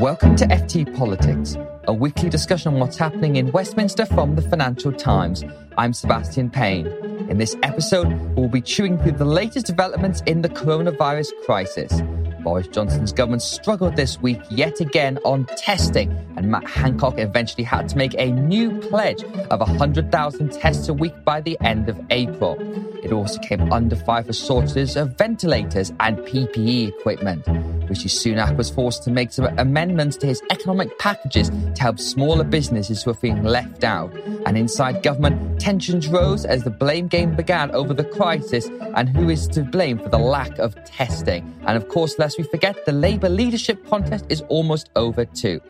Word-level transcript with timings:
Welcome 0.00 0.34
to 0.36 0.46
FT 0.46 0.96
Politics, 0.96 1.58
a 1.84 1.92
weekly 1.92 2.30
discussion 2.30 2.72
on 2.72 2.80
what's 2.80 2.96
happening 2.96 3.36
in 3.36 3.52
Westminster 3.52 4.06
from 4.06 4.34
the 4.34 4.40
Financial 4.40 4.94
Times. 4.94 5.44
I'm 5.76 5.92
Sebastian 5.92 6.48
Payne. 6.48 6.86
In 7.28 7.36
this 7.36 7.54
episode, 7.62 8.08
we'll 8.34 8.48
be 8.48 8.62
chewing 8.62 8.96
through 8.96 9.12
the 9.12 9.26
latest 9.26 9.66
developments 9.66 10.22
in 10.24 10.40
the 10.40 10.48
coronavirus 10.48 11.28
crisis. 11.44 12.00
Boris 12.42 12.68
Johnson's 12.68 13.12
government 13.12 13.42
struggled 13.42 13.96
this 13.96 14.20
week 14.20 14.40
yet 14.50 14.80
again 14.80 15.18
on 15.24 15.46
testing, 15.56 16.10
and 16.36 16.50
Matt 16.50 16.66
Hancock 16.68 17.18
eventually 17.18 17.64
had 17.64 17.88
to 17.90 17.96
make 17.96 18.14
a 18.18 18.30
new 18.30 18.78
pledge 18.80 19.22
of 19.22 19.60
100,000 19.60 20.52
tests 20.52 20.88
a 20.88 20.94
week 20.94 21.14
by 21.24 21.40
the 21.40 21.58
end 21.60 21.88
of 21.88 22.00
April. 22.10 22.56
It 23.02 23.12
also 23.12 23.38
came 23.40 23.72
under 23.72 23.96
fire 23.96 24.22
for 24.22 24.32
shortages 24.32 24.96
of 24.96 25.16
ventilators 25.16 25.92
and 26.00 26.18
PPE 26.18 26.88
equipment. 26.88 27.46
Rishi 27.88 28.08
Sunak 28.08 28.56
was 28.56 28.70
forced 28.70 29.02
to 29.04 29.10
make 29.10 29.32
some 29.32 29.46
amendments 29.58 30.16
to 30.18 30.26
his 30.26 30.42
economic 30.50 30.96
packages 30.98 31.48
to 31.48 31.80
help 31.80 31.98
smaller 31.98 32.44
businesses 32.44 33.02
who 33.02 33.10
are 33.10 33.14
feeling 33.14 33.42
left 33.42 33.84
out. 33.84 34.14
And 34.46 34.56
inside 34.56 35.02
government, 35.02 35.60
tensions 35.60 36.08
rose 36.08 36.44
as 36.44 36.62
the 36.62 36.70
blame 36.70 37.08
game 37.08 37.34
began 37.34 37.70
over 37.72 37.94
the 37.94 38.04
crisis 38.04 38.68
and 38.94 39.08
who 39.08 39.28
is 39.28 39.48
to 39.48 39.62
blame 39.62 39.98
for 39.98 40.08
the 40.08 40.18
lack 40.18 40.58
of 40.58 40.76
testing. 40.84 41.52
And 41.66 41.76
of 41.76 41.88
course, 41.88 42.18
lest 42.30 42.38
we 42.38 42.44
forget, 42.44 42.86
the 42.86 42.92
Labour 42.92 43.28
leadership 43.28 43.84
contest 43.88 44.24
is 44.28 44.40
almost 44.42 44.88
over 44.94 45.24
too. 45.24 45.60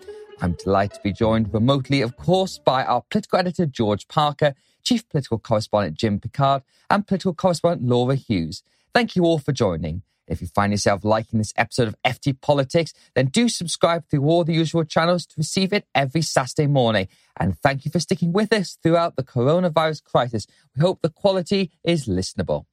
I'm 0.42 0.53
delighted 0.62 0.97
to 0.97 1.00
be 1.03 1.11
joined 1.11 1.55
remotely, 1.55 2.03
of 2.03 2.19
course, 2.19 2.58
by 2.58 2.84
our 2.84 3.03
political 3.11 3.39
editor, 3.39 3.64
George 3.64 4.06
Parker, 4.08 4.53
chief 4.83 5.08
political 5.08 5.38
correspondent, 5.38 5.97
Jim 5.97 6.20
Pickard, 6.20 6.62
and 6.91 7.06
political 7.06 7.33
correspondent, 7.33 7.88
Laura 7.88 8.14
Hughes. 8.14 8.62
Thank 8.92 9.16
you 9.16 9.25
all 9.25 9.38
for 9.38 9.53
joining. 9.53 10.03
If 10.28 10.42
you 10.42 10.48
find 10.48 10.70
yourself 10.70 11.03
liking 11.03 11.38
this 11.38 11.55
episode 11.56 11.88
of 11.88 11.97
FT 12.05 12.38
Politics, 12.42 12.92
then 13.14 13.28
do 13.28 13.48
subscribe 13.48 14.05
through 14.11 14.25
all 14.25 14.44
the 14.44 14.53
usual 14.53 14.84
channels 14.84 15.25
to 15.28 15.34
receive 15.38 15.72
it 15.72 15.86
every 15.94 16.20
Saturday 16.20 16.66
morning. 16.66 17.08
And 17.38 17.58
thank 17.58 17.86
you 17.86 17.91
for 17.91 18.00
sticking 18.00 18.34
with 18.34 18.53
us 18.53 18.77
throughout 18.83 19.16
the 19.16 19.25
coronavirus 19.25 20.05
crisis. 20.05 20.47
We 20.77 20.83
hope 20.83 21.00
the 21.00 21.08
quality 21.08 21.70
is 21.83 22.06
listenable. 22.06 22.66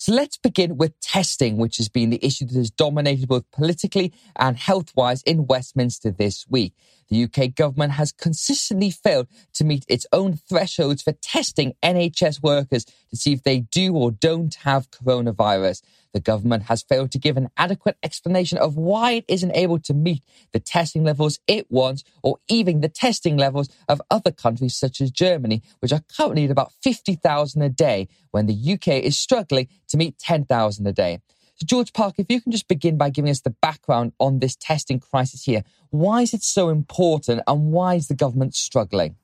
So 0.00 0.12
let's 0.12 0.36
begin 0.36 0.76
with 0.76 0.98
testing, 1.00 1.56
which 1.56 1.78
has 1.78 1.88
been 1.88 2.10
the 2.10 2.24
issue 2.24 2.46
that 2.46 2.54
has 2.54 2.70
dominated 2.70 3.26
both 3.26 3.50
politically 3.50 4.12
and 4.36 4.56
health 4.56 4.92
wise 4.94 5.24
in 5.24 5.48
Westminster 5.48 6.12
this 6.12 6.46
week. 6.48 6.72
The 7.08 7.24
UK 7.24 7.54
government 7.54 7.92
has 7.92 8.12
consistently 8.12 8.90
failed 8.90 9.28
to 9.54 9.64
meet 9.64 9.84
its 9.88 10.06
own 10.12 10.36
thresholds 10.36 11.02
for 11.02 11.12
testing 11.12 11.74
NHS 11.82 12.42
workers 12.42 12.84
to 12.84 13.16
see 13.16 13.32
if 13.32 13.42
they 13.42 13.60
do 13.60 13.94
or 13.94 14.10
don't 14.10 14.54
have 14.56 14.90
coronavirus. 14.90 15.82
The 16.12 16.20
government 16.20 16.64
has 16.64 16.82
failed 16.82 17.12
to 17.12 17.18
give 17.18 17.36
an 17.36 17.50
adequate 17.56 17.96
explanation 18.02 18.58
of 18.58 18.76
why 18.76 19.12
it 19.12 19.24
isn't 19.28 19.54
able 19.54 19.78
to 19.80 19.94
meet 19.94 20.22
the 20.52 20.60
testing 20.60 21.04
levels 21.04 21.38
it 21.46 21.70
wants 21.70 22.02
or 22.22 22.38
even 22.48 22.80
the 22.80 22.88
testing 22.88 23.36
levels 23.36 23.68
of 23.88 24.02
other 24.10 24.32
countries 24.32 24.76
such 24.76 25.00
as 25.00 25.10
Germany, 25.10 25.62
which 25.80 25.92
are 25.92 26.02
currently 26.16 26.44
at 26.44 26.50
about 26.50 26.72
50,000 26.82 27.62
a 27.62 27.68
day 27.68 28.08
when 28.30 28.46
the 28.46 28.72
UK 28.72 29.02
is 29.04 29.18
struggling 29.18 29.68
to 29.88 29.96
meet 29.96 30.18
10,000 30.18 30.86
a 30.86 30.92
day. 30.92 31.20
So, 31.58 31.66
George 31.66 31.92
Park, 31.92 32.14
if 32.18 32.26
you 32.30 32.40
can 32.40 32.52
just 32.52 32.68
begin 32.68 32.96
by 32.96 33.10
giving 33.10 33.30
us 33.30 33.40
the 33.40 33.50
background 33.50 34.12
on 34.20 34.38
this 34.38 34.54
testing 34.54 35.00
crisis 35.00 35.42
here. 35.42 35.64
Why 35.90 36.22
is 36.22 36.34
it 36.34 36.42
so 36.42 36.68
important 36.68 37.42
and 37.46 37.72
why 37.72 37.94
is 37.94 38.08
the 38.08 38.14
government 38.14 38.54
struggling? 38.54 39.16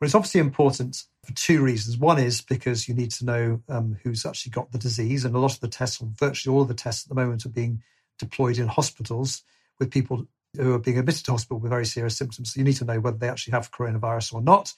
Well, 0.00 0.06
it's 0.06 0.14
obviously 0.14 0.40
important 0.40 1.04
for 1.24 1.32
two 1.34 1.62
reasons. 1.62 1.98
One 1.98 2.18
is 2.18 2.40
because 2.40 2.88
you 2.88 2.94
need 2.94 3.10
to 3.12 3.24
know 3.24 3.62
um, 3.68 3.98
who's 4.02 4.24
actually 4.24 4.50
got 4.50 4.72
the 4.72 4.78
disease, 4.78 5.24
and 5.24 5.34
a 5.34 5.38
lot 5.38 5.52
of 5.52 5.60
the 5.60 5.68
tests, 5.68 5.98
virtually 5.98 6.54
all 6.54 6.62
of 6.62 6.68
the 6.68 6.74
tests 6.74 7.04
at 7.04 7.08
the 7.10 7.14
moment, 7.14 7.44
are 7.44 7.50
being 7.50 7.82
deployed 8.18 8.58
in 8.58 8.68
hospitals 8.68 9.42
with 9.78 9.90
people 9.90 10.26
who 10.56 10.74
are 10.74 10.78
being 10.78 10.98
admitted 10.98 11.24
to 11.24 11.32
hospital 11.32 11.58
with 11.58 11.70
very 11.70 11.84
serious 11.84 12.16
symptoms. 12.16 12.54
So 12.54 12.58
you 12.58 12.64
need 12.64 12.76
to 12.76 12.84
know 12.84 12.98
whether 13.00 13.18
they 13.18 13.28
actually 13.28 13.52
have 13.52 13.70
coronavirus 13.70 14.34
or 14.34 14.42
not. 14.42 14.72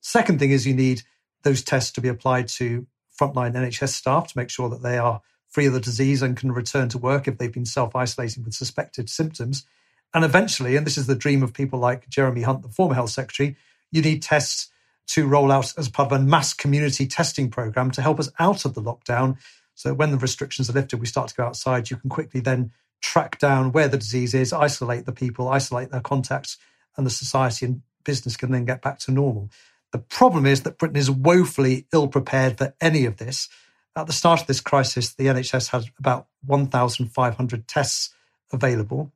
Second 0.00 0.38
thing 0.38 0.50
is 0.50 0.66
you 0.66 0.74
need 0.74 1.02
those 1.42 1.62
tests 1.62 1.92
to 1.92 2.00
be 2.00 2.08
applied 2.08 2.48
to 2.48 2.86
frontline 3.18 3.54
NHS 3.54 3.90
staff 3.90 4.28
to 4.28 4.38
make 4.38 4.50
sure 4.50 4.68
that 4.68 4.82
they 4.82 4.98
are 4.98 5.20
free 5.48 5.66
of 5.66 5.74
the 5.74 5.80
disease 5.80 6.22
and 6.22 6.36
can 6.36 6.50
return 6.50 6.88
to 6.88 6.98
work 6.98 7.28
if 7.28 7.38
they've 7.38 7.52
been 7.52 7.66
self 7.66 7.94
isolating 7.94 8.42
with 8.42 8.54
suspected 8.54 9.10
symptoms. 9.10 9.66
And 10.14 10.24
eventually, 10.24 10.76
and 10.76 10.86
this 10.86 10.98
is 10.98 11.06
the 11.06 11.14
dream 11.14 11.42
of 11.42 11.54
people 11.54 11.78
like 11.78 12.08
Jeremy 12.08 12.42
Hunt, 12.42 12.62
the 12.62 12.68
former 12.68 12.94
health 12.94 13.10
secretary, 13.10 13.56
you 13.90 14.02
need 14.02 14.22
tests 14.22 14.70
to 15.08 15.26
roll 15.26 15.50
out 15.50 15.72
as 15.76 15.88
part 15.88 16.12
of 16.12 16.20
a 16.20 16.24
mass 16.24 16.54
community 16.54 17.06
testing 17.06 17.50
program 17.50 17.90
to 17.92 18.02
help 18.02 18.20
us 18.20 18.30
out 18.38 18.64
of 18.64 18.74
the 18.74 18.82
lockdown. 18.82 19.36
So 19.74 19.94
when 19.94 20.10
the 20.10 20.18
restrictions 20.18 20.70
are 20.70 20.74
lifted, 20.74 21.00
we 21.00 21.06
start 21.06 21.28
to 21.28 21.34
go 21.34 21.44
outside, 21.44 21.90
you 21.90 21.96
can 21.96 22.10
quickly 22.10 22.40
then 22.40 22.72
track 23.00 23.38
down 23.38 23.72
where 23.72 23.88
the 23.88 23.98
disease 23.98 24.32
is, 24.32 24.52
isolate 24.52 25.06
the 25.06 25.12
people, 25.12 25.48
isolate 25.48 25.90
their 25.90 26.00
contacts, 26.00 26.56
and 26.96 27.04
the 27.04 27.10
society 27.10 27.66
and 27.66 27.82
business 28.04 28.36
can 28.36 28.52
then 28.52 28.64
get 28.64 28.82
back 28.82 28.98
to 29.00 29.10
normal. 29.10 29.50
The 29.92 29.98
problem 29.98 30.46
is 30.46 30.62
that 30.62 30.78
Britain 30.78 30.96
is 30.96 31.10
woefully 31.10 31.86
ill 31.92 32.08
prepared 32.08 32.58
for 32.58 32.74
any 32.80 33.04
of 33.04 33.18
this. 33.18 33.48
At 33.94 34.06
the 34.06 34.12
start 34.12 34.40
of 34.40 34.46
this 34.46 34.60
crisis, 34.60 35.12
the 35.14 35.26
NHS 35.26 35.68
had 35.68 35.90
about 35.98 36.28
1,500 36.46 37.68
tests 37.68 38.14
available. 38.52 39.12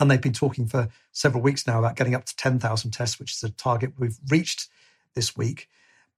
And 0.00 0.10
they've 0.10 0.20
been 0.20 0.32
talking 0.32 0.66
for 0.66 0.88
several 1.12 1.42
weeks 1.42 1.66
now 1.66 1.78
about 1.78 1.94
getting 1.94 2.14
up 2.14 2.24
to 2.24 2.34
10,000 2.36 2.90
tests, 2.90 3.20
which 3.20 3.34
is 3.34 3.42
a 3.44 3.50
target 3.50 3.92
we've 3.98 4.18
reached 4.28 4.68
this 5.14 5.36
week. 5.36 5.68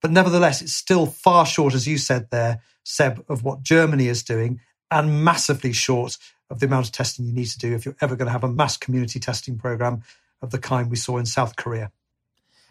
But 0.01 0.11
nevertheless, 0.11 0.61
it's 0.61 0.73
still 0.73 1.05
far 1.05 1.45
short, 1.45 1.73
as 1.73 1.87
you 1.87 1.97
said 1.97 2.31
there, 2.31 2.61
Seb, 2.83 3.23
of 3.29 3.43
what 3.43 3.61
Germany 3.61 4.07
is 4.07 4.23
doing, 4.23 4.61
and 4.89 5.23
massively 5.23 5.73
short 5.73 6.17
of 6.49 6.59
the 6.59 6.65
amount 6.65 6.87
of 6.87 6.91
testing 6.91 7.25
you 7.25 7.33
need 7.33 7.47
to 7.47 7.59
do 7.59 7.73
if 7.73 7.85
you're 7.85 7.95
ever 8.01 8.15
going 8.15 8.27
to 8.27 8.31
have 8.31 8.43
a 8.43 8.49
mass 8.49 8.77
community 8.77 9.19
testing 9.19 9.57
program 9.57 10.03
of 10.41 10.51
the 10.51 10.59
kind 10.59 10.89
we 10.89 10.95
saw 10.95 11.17
in 11.17 11.25
South 11.25 11.55
Korea. 11.55 11.91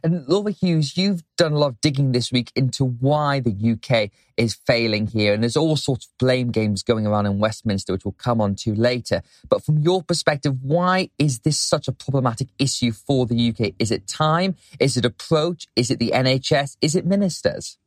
And 0.04 0.26
Laura 0.26 0.50
Hughes, 0.50 0.96
you've 0.96 1.22
done 1.36 1.52
a 1.52 1.58
lot 1.58 1.68
of 1.68 1.80
digging 1.80 2.10
this 2.10 2.32
week 2.32 2.50
into 2.56 2.84
why 2.84 3.38
the 3.38 3.52
UK 3.52 4.10
is 4.36 4.54
failing 4.54 5.06
here. 5.06 5.32
And 5.32 5.42
there's 5.42 5.56
all 5.56 5.76
sorts 5.76 6.06
of 6.06 6.18
blame 6.18 6.50
games 6.50 6.82
going 6.82 7.06
around 7.06 7.26
in 7.26 7.38
Westminster, 7.38 7.92
which 7.92 8.04
we'll 8.04 8.12
come 8.12 8.40
on 8.40 8.56
to 8.56 8.74
later. 8.74 9.22
But 9.48 9.64
from 9.64 9.78
your 9.78 10.02
perspective, 10.02 10.60
why 10.62 11.10
is 11.18 11.40
this 11.40 11.58
such 11.60 11.86
a 11.86 11.92
problematic 11.92 12.48
issue 12.58 12.90
for 12.90 13.26
the 13.26 13.50
UK? 13.50 13.74
Is 13.78 13.92
it 13.92 14.08
time? 14.08 14.56
Is 14.80 14.96
it 14.96 15.04
approach? 15.04 15.68
Is 15.76 15.90
it 15.90 16.00
the 16.00 16.10
NHS? 16.12 16.78
Is 16.80 16.96
it 16.96 17.06
ministers? 17.06 17.78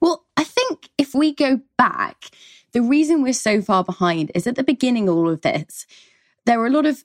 Well, 0.00 0.26
I 0.36 0.44
think 0.44 0.90
if 0.98 1.14
we 1.14 1.34
go 1.34 1.60
back, 1.78 2.26
the 2.72 2.82
reason 2.82 3.22
we're 3.22 3.32
so 3.32 3.62
far 3.62 3.82
behind 3.82 4.30
is 4.34 4.46
at 4.46 4.56
the 4.56 4.64
beginning 4.64 5.08
of 5.08 5.16
all 5.16 5.30
of 5.30 5.40
this, 5.40 5.86
there 6.44 6.58
were 6.58 6.66
a 6.66 6.70
lot 6.70 6.84
of 6.84 7.02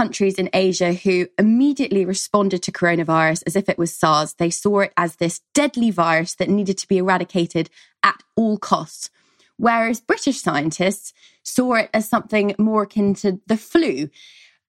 countries 0.00 0.36
in 0.36 0.48
Asia 0.54 0.94
who 0.94 1.26
immediately 1.36 2.06
responded 2.06 2.62
to 2.62 2.72
coronavirus 2.72 3.42
as 3.46 3.54
if 3.54 3.68
it 3.68 3.76
was 3.76 3.94
SARS. 3.94 4.32
They 4.32 4.48
saw 4.48 4.78
it 4.78 4.94
as 4.96 5.16
this 5.16 5.42
deadly 5.52 5.90
virus 5.90 6.34
that 6.36 6.48
needed 6.48 6.78
to 6.78 6.88
be 6.88 6.96
eradicated 6.96 7.68
at 8.02 8.22
all 8.34 8.56
costs. 8.56 9.10
Whereas 9.58 10.00
British 10.00 10.40
scientists 10.40 11.12
saw 11.42 11.74
it 11.74 11.90
as 11.92 12.08
something 12.08 12.54
more 12.58 12.84
akin 12.84 13.12
to 13.16 13.42
the 13.46 13.58
flu. 13.58 14.08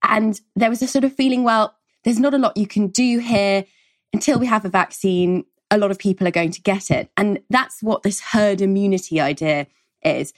And 0.03 0.37
there 0.57 0.69
was 0.69 0.81
a 0.81 0.87
sort 0.87 1.05
of 1.05 1.15
feeling, 1.15 1.45
well, 1.45 1.75
there's 2.03 2.19
not 2.19 2.33
a 2.33 2.37
lot 2.37 2.57
you 2.57 2.67
can 2.67 2.87
do 2.87 3.19
here 3.19 3.63
until 4.11 4.37
we 4.37 4.47
have 4.47 4.65
a 4.65 4.69
vaccine. 4.69 5.45
A 5.69 5.77
lot 5.77 5.91
of 5.91 5.97
people 5.97 6.27
are 6.27 6.31
going 6.39 6.51
to 6.51 6.61
get 6.61 6.91
it. 6.91 7.09
And 7.15 7.39
that's 7.49 7.81
what 7.81 8.03
this 8.03 8.19
herd 8.19 8.59
immunity 8.59 9.21
idea 9.21 9.67
is. 10.03 10.33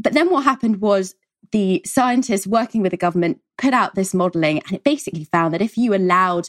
But 0.00 0.14
then 0.14 0.30
what 0.30 0.42
happened 0.42 0.80
was 0.80 1.14
the 1.52 1.82
scientists 1.84 2.46
working 2.46 2.82
with 2.82 2.90
the 2.90 2.96
government 2.96 3.40
put 3.58 3.74
out 3.74 3.94
this 3.94 4.14
modeling, 4.14 4.60
and 4.60 4.72
it 4.72 4.84
basically 4.84 5.24
found 5.24 5.54
that 5.54 5.62
if 5.62 5.76
you 5.76 5.94
allowed 5.94 6.48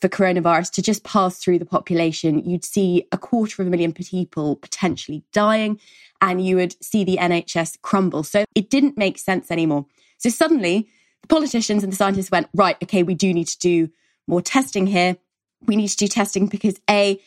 for 0.00 0.08
coronavirus 0.08 0.70
to 0.72 0.82
just 0.82 1.04
pass 1.04 1.38
through 1.38 1.58
the 1.58 1.66
population, 1.66 2.48
you'd 2.48 2.64
see 2.64 3.06
a 3.12 3.18
quarter 3.18 3.60
of 3.60 3.68
a 3.68 3.70
million 3.70 3.92
people 3.92 4.56
potentially 4.56 5.22
dying, 5.32 5.78
and 6.20 6.44
you 6.44 6.56
would 6.56 6.82
see 6.82 7.04
the 7.04 7.18
NHS 7.18 7.80
crumble. 7.82 8.22
So 8.22 8.44
it 8.54 8.70
didn't 8.70 8.96
make 8.96 9.18
sense 9.18 9.50
anymore. 9.50 9.86
So 10.18 10.30
suddenly, 10.30 10.88
the 11.22 11.28
politicians 11.28 11.82
and 11.82 11.92
the 11.92 11.96
scientists 11.96 12.30
went, 12.30 12.48
right, 12.54 12.76
okay, 12.82 13.02
we 13.02 13.14
do 13.14 13.32
need 13.32 13.48
to 13.48 13.58
do 13.58 13.90
more 14.26 14.42
testing 14.42 14.86
here. 14.86 15.16
We 15.66 15.76
need 15.76 15.88
to 15.88 15.96
do 15.96 16.08
testing 16.08 16.46
because 16.46 16.80
A, 16.88 17.20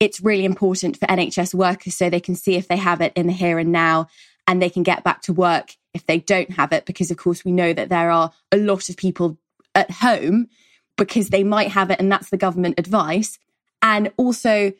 it's 0.00 0.20
really 0.20 0.44
important 0.44 0.96
for 0.96 1.06
NHS 1.06 1.54
workers 1.54 1.96
so 1.96 2.08
they 2.08 2.20
can 2.20 2.34
see 2.34 2.54
if 2.54 2.68
they 2.68 2.76
have 2.76 3.00
it 3.00 3.12
in 3.16 3.26
the 3.26 3.32
here 3.32 3.58
and 3.58 3.72
now 3.72 4.08
and 4.48 4.60
they 4.60 4.70
can 4.70 4.82
get 4.82 5.04
back 5.04 5.22
to 5.22 5.32
work 5.32 5.76
if 5.94 6.06
they 6.06 6.18
don't 6.18 6.50
have 6.50 6.72
it. 6.72 6.86
Because, 6.86 7.12
of 7.12 7.18
course, 7.18 7.44
we 7.44 7.52
know 7.52 7.72
that 7.72 7.90
there 7.90 8.10
are 8.10 8.32
a 8.50 8.56
lot 8.56 8.88
of 8.88 8.96
people 8.96 9.38
at 9.74 9.90
home 9.90 10.48
because 10.96 11.28
they 11.28 11.44
might 11.44 11.70
have 11.70 11.90
it 11.90 12.00
and 12.00 12.10
that's 12.10 12.30
the 12.30 12.36
government 12.36 12.76
advice. 12.78 13.38
And 13.82 14.10
also, 14.16 14.72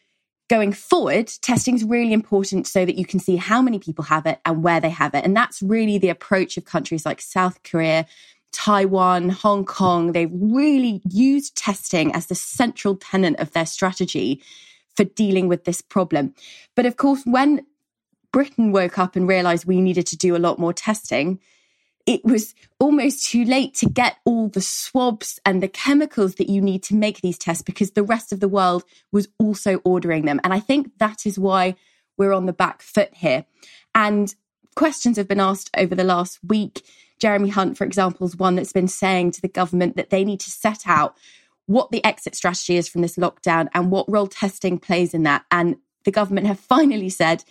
going 0.49 0.73
forward, 0.73 1.31
testing 1.43 1.75
is 1.75 1.85
really 1.85 2.15
important 2.15 2.67
so 2.67 2.85
that 2.85 2.97
you 2.97 3.05
can 3.05 3.21
see 3.21 3.37
how 3.37 3.61
many 3.61 3.79
people 3.79 4.05
have 4.05 4.27
it 4.27 4.41
and 4.45 4.63
where 4.63 4.81
they 4.81 4.91
have 4.91 5.15
it. 5.15 5.25
And 5.25 5.37
that's 5.37 5.63
really 5.63 5.99
the 5.99 6.09
approach 6.09 6.57
of 6.57 6.65
countries 6.65 7.05
like 7.05 7.21
South 7.21 7.63
Korea, 7.63 8.07
Taiwan, 8.51 9.29
Hong 9.29 9.67
Kong. 9.67 10.13
They've 10.13 10.33
really 10.33 11.03
used 11.09 11.57
testing 11.57 12.15
as 12.15 12.27
the 12.27 12.35
central 12.35 12.97
tenet 12.97 13.39
of 13.39 13.53
their 13.53 13.67
strategy 13.67 14.43
for 14.97 15.05
dealing 15.05 15.47
with 15.47 15.65
this 15.65 15.83
problem. 15.83 16.35
But 16.75 16.87
of 16.87 16.97
course, 16.97 17.23
when 17.25 17.67
Britain 18.33 18.73
woke 18.73 18.99
up 18.99 19.17
and 19.17 19.29
realized 19.29 19.65
we 19.65 19.81
needed 19.81 20.07
to 20.09 20.17
do 20.17 20.37
a 20.37 20.39
lot 20.39 20.59
more 20.59 20.73
testing, 20.73 21.41
it 22.07 22.25
was 22.25 22.55
almost 22.81 23.27
too 23.29 23.45
late 23.45 23.75
to 23.75 23.87
get 23.87 24.17
all 24.25 24.49
the 24.49 24.63
swabs 24.63 25.39
and 25.45 25.63
the 25.63 25.69
chemicals 25.69 26.37
that 26.37 26.49
you 26.49 26.63
need 26.63 26.83
to 26.85 26.95
make 26.95 27.21
these 27.21 27.37
tests 27.37 27.63
because 27.63 27.91
the 27.91 28.03
rest 28.03 28.33
of 28.33 28.41
the 28.41 28.49
world 28.49 28.85
was 29.13 29.29
also 29.39 29.77
ordering 29.85 30.25
them. 30.25 30.41
And 30.43 30.55
I 30.55 30.61
think 30.61 30.93
that 30.99 31.27
is 31.27 31.39
why 31.39 31.77
we're 32.17 32.33
on 32.33 32.47
the 32.47 32.53
back 32.53 32.81
foot 32.81 33.11
here. 33.13 33.45
And 33.95 34.35
questions 34.75 35.19
have 35.19 35.29
been 35.29 35.41
asked 35.41 35.71
over 35.77 35.95
the 35.95 36.05
last 36.05 36.39
week. 36.43 36.83
Jeremy 37.19 37.51
Hunt, 37.51 37.77
for 37.77 37.85
example, 37.85 38.27
is 38.27 38.37
one 38.37 38.57
that's 38.57 38.73
been 38.73 38.89
saying 38.89 39.33
to 39.33 39.43
the 39.43 39.49
government 39.49 39.97
that 39.97 40.11
they 40.11 40.25
need 40.25 40.41
to 40.41 40.51
set 40.51 40.87
out 40.87 41.17
what 41.67 41.91
the 41.91 42.03
exit 42.05 42.35
strategy 42.35 42.77
is 42.77 42.89
from 42.89 43.03
this 43.03 43.17
lockdown 43.17 43.69
and 43.75 43.91
what 43.91 44.11
role 44.11 44.27
testing 44.27 44.79
plays 44.79 45.13
in 45.13 45.25
that. 45.25 45.45
And 45.51 45.77
the 46.05 46.11
government 46.11 46.47
have 46.47 46.59
finally 46.59 47.11
said, 47.11 47.45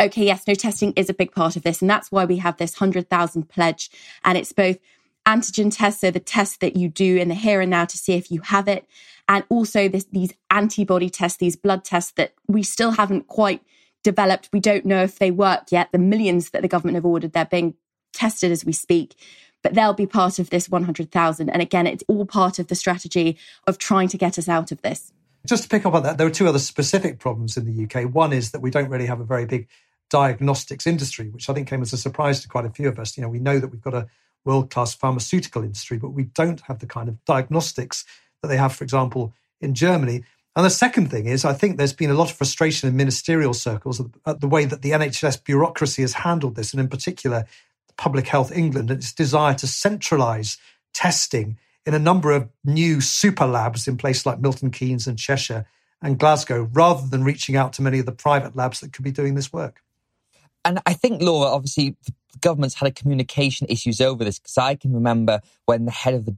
okay, 0.00 0.24
yes, 0.24 0.46
no 0.46 0.54
testing 0.54 0.92
is 0.96 1.10
a 1.10 1.14
big 1.14 1.32
part 1.32 1.56
of 1.56 1.62
this. 1.62 1.80
And 1.80 1.90
that's 1.90 2.10
why 2.10 2.24
we 2.24 2.38
have 2.38 2.56
this 2.56 2.80
100,000 2.80 3.48
pledge. 3.48 3.90
And 4.24 4.38
it's 4.38 4.52
both 4.52 4.78
antigen 5.26 5.74
tests, 5.74 6.00
so 6.00 6.10
the 6.10 6.20
tests 6.20 6.56
that 6.58 6.76
you 6.76 6.88
do 6.88 7.16
in 7.16 7.28
the 7.28 7.34
here 7.34 7.60
and 7.60 7.70
now 7.70 7.84
to 7.84 7.98
see 7.98 8.14
if 8.14 8.30
you 8.30 8.40
have 8.40 8.66
it, 8.68 8.86
and 9.28 9.44
also 9.48 9.88
this, 9.88 10.06
these 10.06 10.32
antibody 10.50 11.10
tests, 11.10 11.38
these 11.38 11.56
blood 11.56 11.84
tests 11.84 12.12
that 12.12 12.32
we 12.48 12.62
still 12.62 12.92
haven't 12.92 13.28
quite 13.28 13.62
developed. 14.02 14.48
We 14.52 14.60
don't 14.60 14.86
know 14.86 15.02
if 15.02 15.18
they 15.18 15.30
work 15.30 15.70
yet. 15.70 15.92
The 15.92 15.98
millions 15.98 16.50
that 16.50 16.62
the 16.62 16.68
government 16.68 16.96
have 16.96 17.06
ordered, 17.06 17.32
they're 17.32 17.44
being 17.44 17.74
tested 18.12 18.50
as 18.50 18.64
we 18.64 18.72
speak 18.72 19.14
but 19.62 19.74
they'll 19.74 19.92
be 19.92 20.06
part 20.06 20.38
of 20.38 20.50
this 20.50 20.68
100,000. 20.68 21.50
And 21.50 21.62
again, 21.62 21.86
it's 21.86 22.04
all 22.08 22.24
part 22.24 22.58
of 22.58 22.68
the 22.68 22.74
strategy 22.74 23.38
of 23.66 23.78
trying 23.78 24.08
to 24.08 24.18
get 24.18 24.38
us 24.38 24.48
out 24.48 24.72
of 24.72 24.82
this. 24.82 25.12
Just 25.46 25.64
to 25.64 25.68
pick 25.68 25.86
up 25.86 25.94
on 25.94 26.02
that, 26.02 26.18
there 26.18 26.26
are 26.26 26.30
two 26.30 26.48
other 26.48 26.58
specific 26.58 27.18
problems 27.18 27.56
in 27.56 27.64
the 27.64 27.84
UK. 27.84 28.12
One 28.12 28.32
is 28.32 28.50
that 28.50 28.60
we 28.60 28.70
don't 28.70 28.88
really 28.88 29.06
have 29.06 29.20
a 29.20 29.24
very 29.24 29.46
big 29.46 29.68
diagnostics 30.10 30.86
industry, 30.86 31.28
which 31.30 31.48
I 31.48 31.54
think 31.54 31.68
came 31.68 31.82
as 31.82 31.92
a 31.92 31.96
surprise 31.96 32.42
to 32.42 32.48
quite 32.48 32.66
a 32.66 32.70
few 32.70 32.88
of 32.88 32.98
us. 32.98 33.16
You 33.16 33.22
know, 33.22 33.28
we 33.28 33.38
know 33.38 33.58
that 33.58 33.68
we've 33.68 33.80
got 33.80 33.94
a 33.94 34.08
world 34.44 34.70
class 34.70 34.94
pharmaceutical 34.94 35.62
industry, 35.62 35.98
but 35.98 36.10
we 36.10 36.24
don't 36.24 36.60
have 36.62 36.80
the 36.80 36.86
kind 36.86 37.08
of 37.08 37.24
diagnostics 37.24 38.04
that 38.42 38.48
they 38.48 38.56
have, 38.56 38.74
for 38.74 38.84
example, 38.84 39.32
in 39.60 39.74
Germany. 39.74 40.24
And 40.56 40.66
the 40.66 40.70
second 40.70 41.10
thing 41.10 41.26
is, 41.26 41.44
I 41.44 41.52
think 41.52 41.76
there's 41.76 41.92
been 41.92 42.10
a 42.10 42.14
lot 42.14 42.30
of 42.30 42.36
frustration 42.36 42.88
in 42.88 42.96
ministerial 42.96 43.54
circles 43.54 44.02
at 44.26 44.40
the 44.40 44.48
way 44.48 44.64
that 44.64 44.82
the 44.82 44.90
NHS 44.90 45.44
bureaucracy 45.44 46.02
has 46.02 46.14
handled 46.14 46.56
this, 46.56 46.72
and 46.72 46.80
in 46.80 46.88
particular, 46.88 47.46
Public 47.96 48.26
Health 48.26 48.50
England 48.50 48.90
and 48.90 48.98
its 48.98 49.12
desire 49.12 49.54
to 49.54 49.66
centralise 49.66 50.56
testing 50.92 51.58
in 51.86 51.94
a 51.94 51.98
number 51.98 52.32
of 52.32 52.48
new 52.64 53.00
super 53.00 53.46
labs 53.46 53.86
in 53.86 53.96
places 53.96 54.26
like 54.26 54.40
Milton 54.40 54.70
Keynes 54.70 55.06
and 55.06 55.18
Cheshire 55.18 55.66
and 56.02 56.18
Glasgow, 56.18 56.68
rather 56.72 57.06
than 57.06 57.24
reaching 57.24 57.56
out 57.56 57.74
to 57.74 57.82
many 57.82 57.98
of 57.98 58.06
the 58.06 58.12
private 58.12 58.56
labs 58.56 58.80
that 58.80 58.92
could 58.92 59.04
be 59.04 59.12
doing 59.12 59.34
this 59.34 59.52
work. 59.52 59.82
And 60.64 60.80
I 60.86 60.92
think, 60.92 61.22
Laura, 61.22 61.48
obviously, 61.48 61.96
the 62.04 62.12
government's 62.40 62.74
had 62.74 62.88
a 62.88 62.92
communication 62.92 63.66
issues 63.68 64.00
over 64.00 64.24
this 64.24 64.38
because 64.38 64.58
I 64.58 64.74
can 64.74 64.92
remember 64.92 65.40
when 65.66 65.86
the 65.86 65.90
head 65.90 66.14
of 66.14 66.26
the 66.26 66.32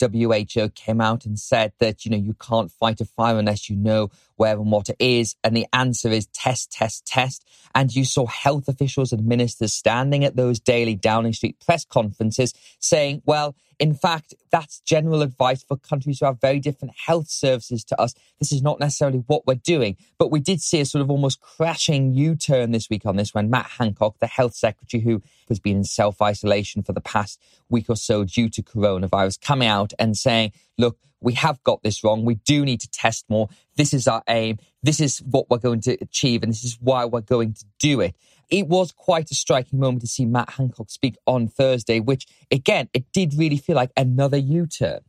WHO 0.54 0.68
came 0.70 1.00
out 1.00 1.26
and 1.26 1.38
said 1.38 1.72
that, 1.80 2.04
you 2.04 2.10
know, 2.10 2.16
you 2.16 2.34
can't 2.34 2.70
fight 2.70 3.00
a 3.00 3.04
fire 3.04 3.38
unless 3.38 3.68
you 3.68 3.76
know 3.76 4.10
where 4.36 4.56
and 4.56 4.70
what 4.70 4.88
it 4.88 4.96
is. 4.98 5.36
And 5.44 5.56
the 5.56 5.66
answer 5.72 6.08
is 6.08 6.26
test, 6.26 6.72
test, 6.72 7.06
test. 7.06 7.46
And 7.74 7.94
you 7.94 8.04
saw 8.04 8.26
health 8.26 8.68
officials 8.68 9.12
and 9.12 9.26
ministers 9.26 9.72
standing 9.72 10.24
at 10.24 10.36
those 10.36 10.60
daily 10.60 10.94
Downing 10.94 11.32
Street 11.32 11.56
press 11.64 11.84
conferences 11.84 12.54
saying, 12.78 13.22
well, 13.24 13.54
in 13.82 13.94
fact, 13.94 14.34
that's 14.52 14.78
general 14.80 15.22
advice 15.22 15.64
for 15.64 15.76
countries 15.76 16.20
who 16.20 16.26
have 16.26 16.40
very 16.40 16.60
different 16.60 16.94
health 17.06 17.28
services 17.28 17.82
to 17.84 18.00
us. 18.00 18.14
This 18.38 18.52
is 18.52 18.62
not 18.62 18.78
necessarily 18.78 19.24
what 19.26 19.44
we're 19.44 19.56
doing. 19.56 19.96
But 20.18 20.30
we 20.30 20.38
did 20.38 20.60
see 20.60 20.78
a 20.78 20.84
sort 20.84 21.02
of 21.02 21.10
almost 21.10 21.40
crashing 21.40 22.14
U 22.14 22.36
turn 22.36 22.70
this 22.70 22.88
week 22.88 23.04
on 23.06 23.16
this 23.16 23.34
when 23.34 23.50
Matt 23.50 23.66
Hancock, 23.66 24.20
the 24.20 24.28
health 24.28 24.54
secretary 24.54 25.02
who 25.02 25.20
has 25.48 25.58
been 25.58 25.78
in 25.78 25.84
self 25.84 26.22
isolation 26.22 26.84
for 26.84 26.92
the 26.92 27.00
past 27.00 27.40
week 27.68 27.86
or 27.88 27.96
so 27.96 28.22
due 28.22 28.48
to 28.50 28.62
coronavirus, 28.62 29.40
coming 29.40 29.66
out 29.66 29.92
and 29.98 30.16
saying, 30.16 30.52
look, 30.78 30.96
we 31.22 31.34
have 31.34 31.62
got 31.62 31.82
this 31.82 32.02
wrong. 32.04 32.24
We 32.24 32.36
do 32.36 32.64
need 32.64 32.80
to 32.80 32.90
test 32.90 33.24
more. 33.28 33.48
This 33.76 33.94
is 33.94 34.06
our 34.06 34.22
aim. 34.28 34.58
This 34.82 35.00
is 35.00 35.18
what 35.18 35.48
we're 35.50 35.58
going 35.58 35.80
to 35.82 35.96
achieve. 36.00 36.42
And 36.42 36.52
this 36.52 36.64
is 36.64 36.78
why 36.80 37.04
we're 37.04 37.20
going 37.20 37.54
to 37.54 37.64
do 37.78 38.00
it 38.00 38.14
it 38.52 38.68
was 38.68 38.92
quite 38.92 39.30
a 39.30 39.34
striking 39.34 39.80
moment 39.80 40.02
to 40.02 40.06
see 40.06 40.26
Matt 40.26 40.50
Hancock 40.50 40.90
speak 40.90 41.16
on 41.26 41.48
Thursday, 41.48 42.00
which 42.00 42.26
again, 42.50 42.88
it 42.92 43.10
did 43.12 43.32
really 43.34 43.56
feel 43.56 43.74
like 43.74 43.90
another 43.96 44.36
U 44.36 44.66
turn. 44.66 45.00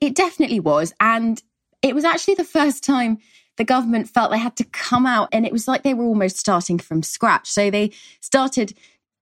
It 0.00 0.14
definitely 0.14 0.60
was. 0.60 0.94
And 1.00 1.42
it 1.82 1.92
was 1.94 2.04
actually 2.04 2.36
the 2.36 2.44
first 2.44 2.84
time 2.84 3.18
the 3.56 3.64
government 3.64 4.08
felt 4.08 4.30
they 4.30 4.38
had 4.38 4.56
to 4.56 4.64
come 4.64 5.06
out 5.06 5.28
and 5.32 5.44
it 5.44 5.52
was 5.52 5.66
like 5.66 5.82
they 5.82 5.92
were 5.92 6.04
almost 6.04 6.38
starting 6.38 6.78
from 6.78 7.02
scratch. 7.02 7.48
So 7.50 7.68
they 7.68 7.90
started 8.20 8.74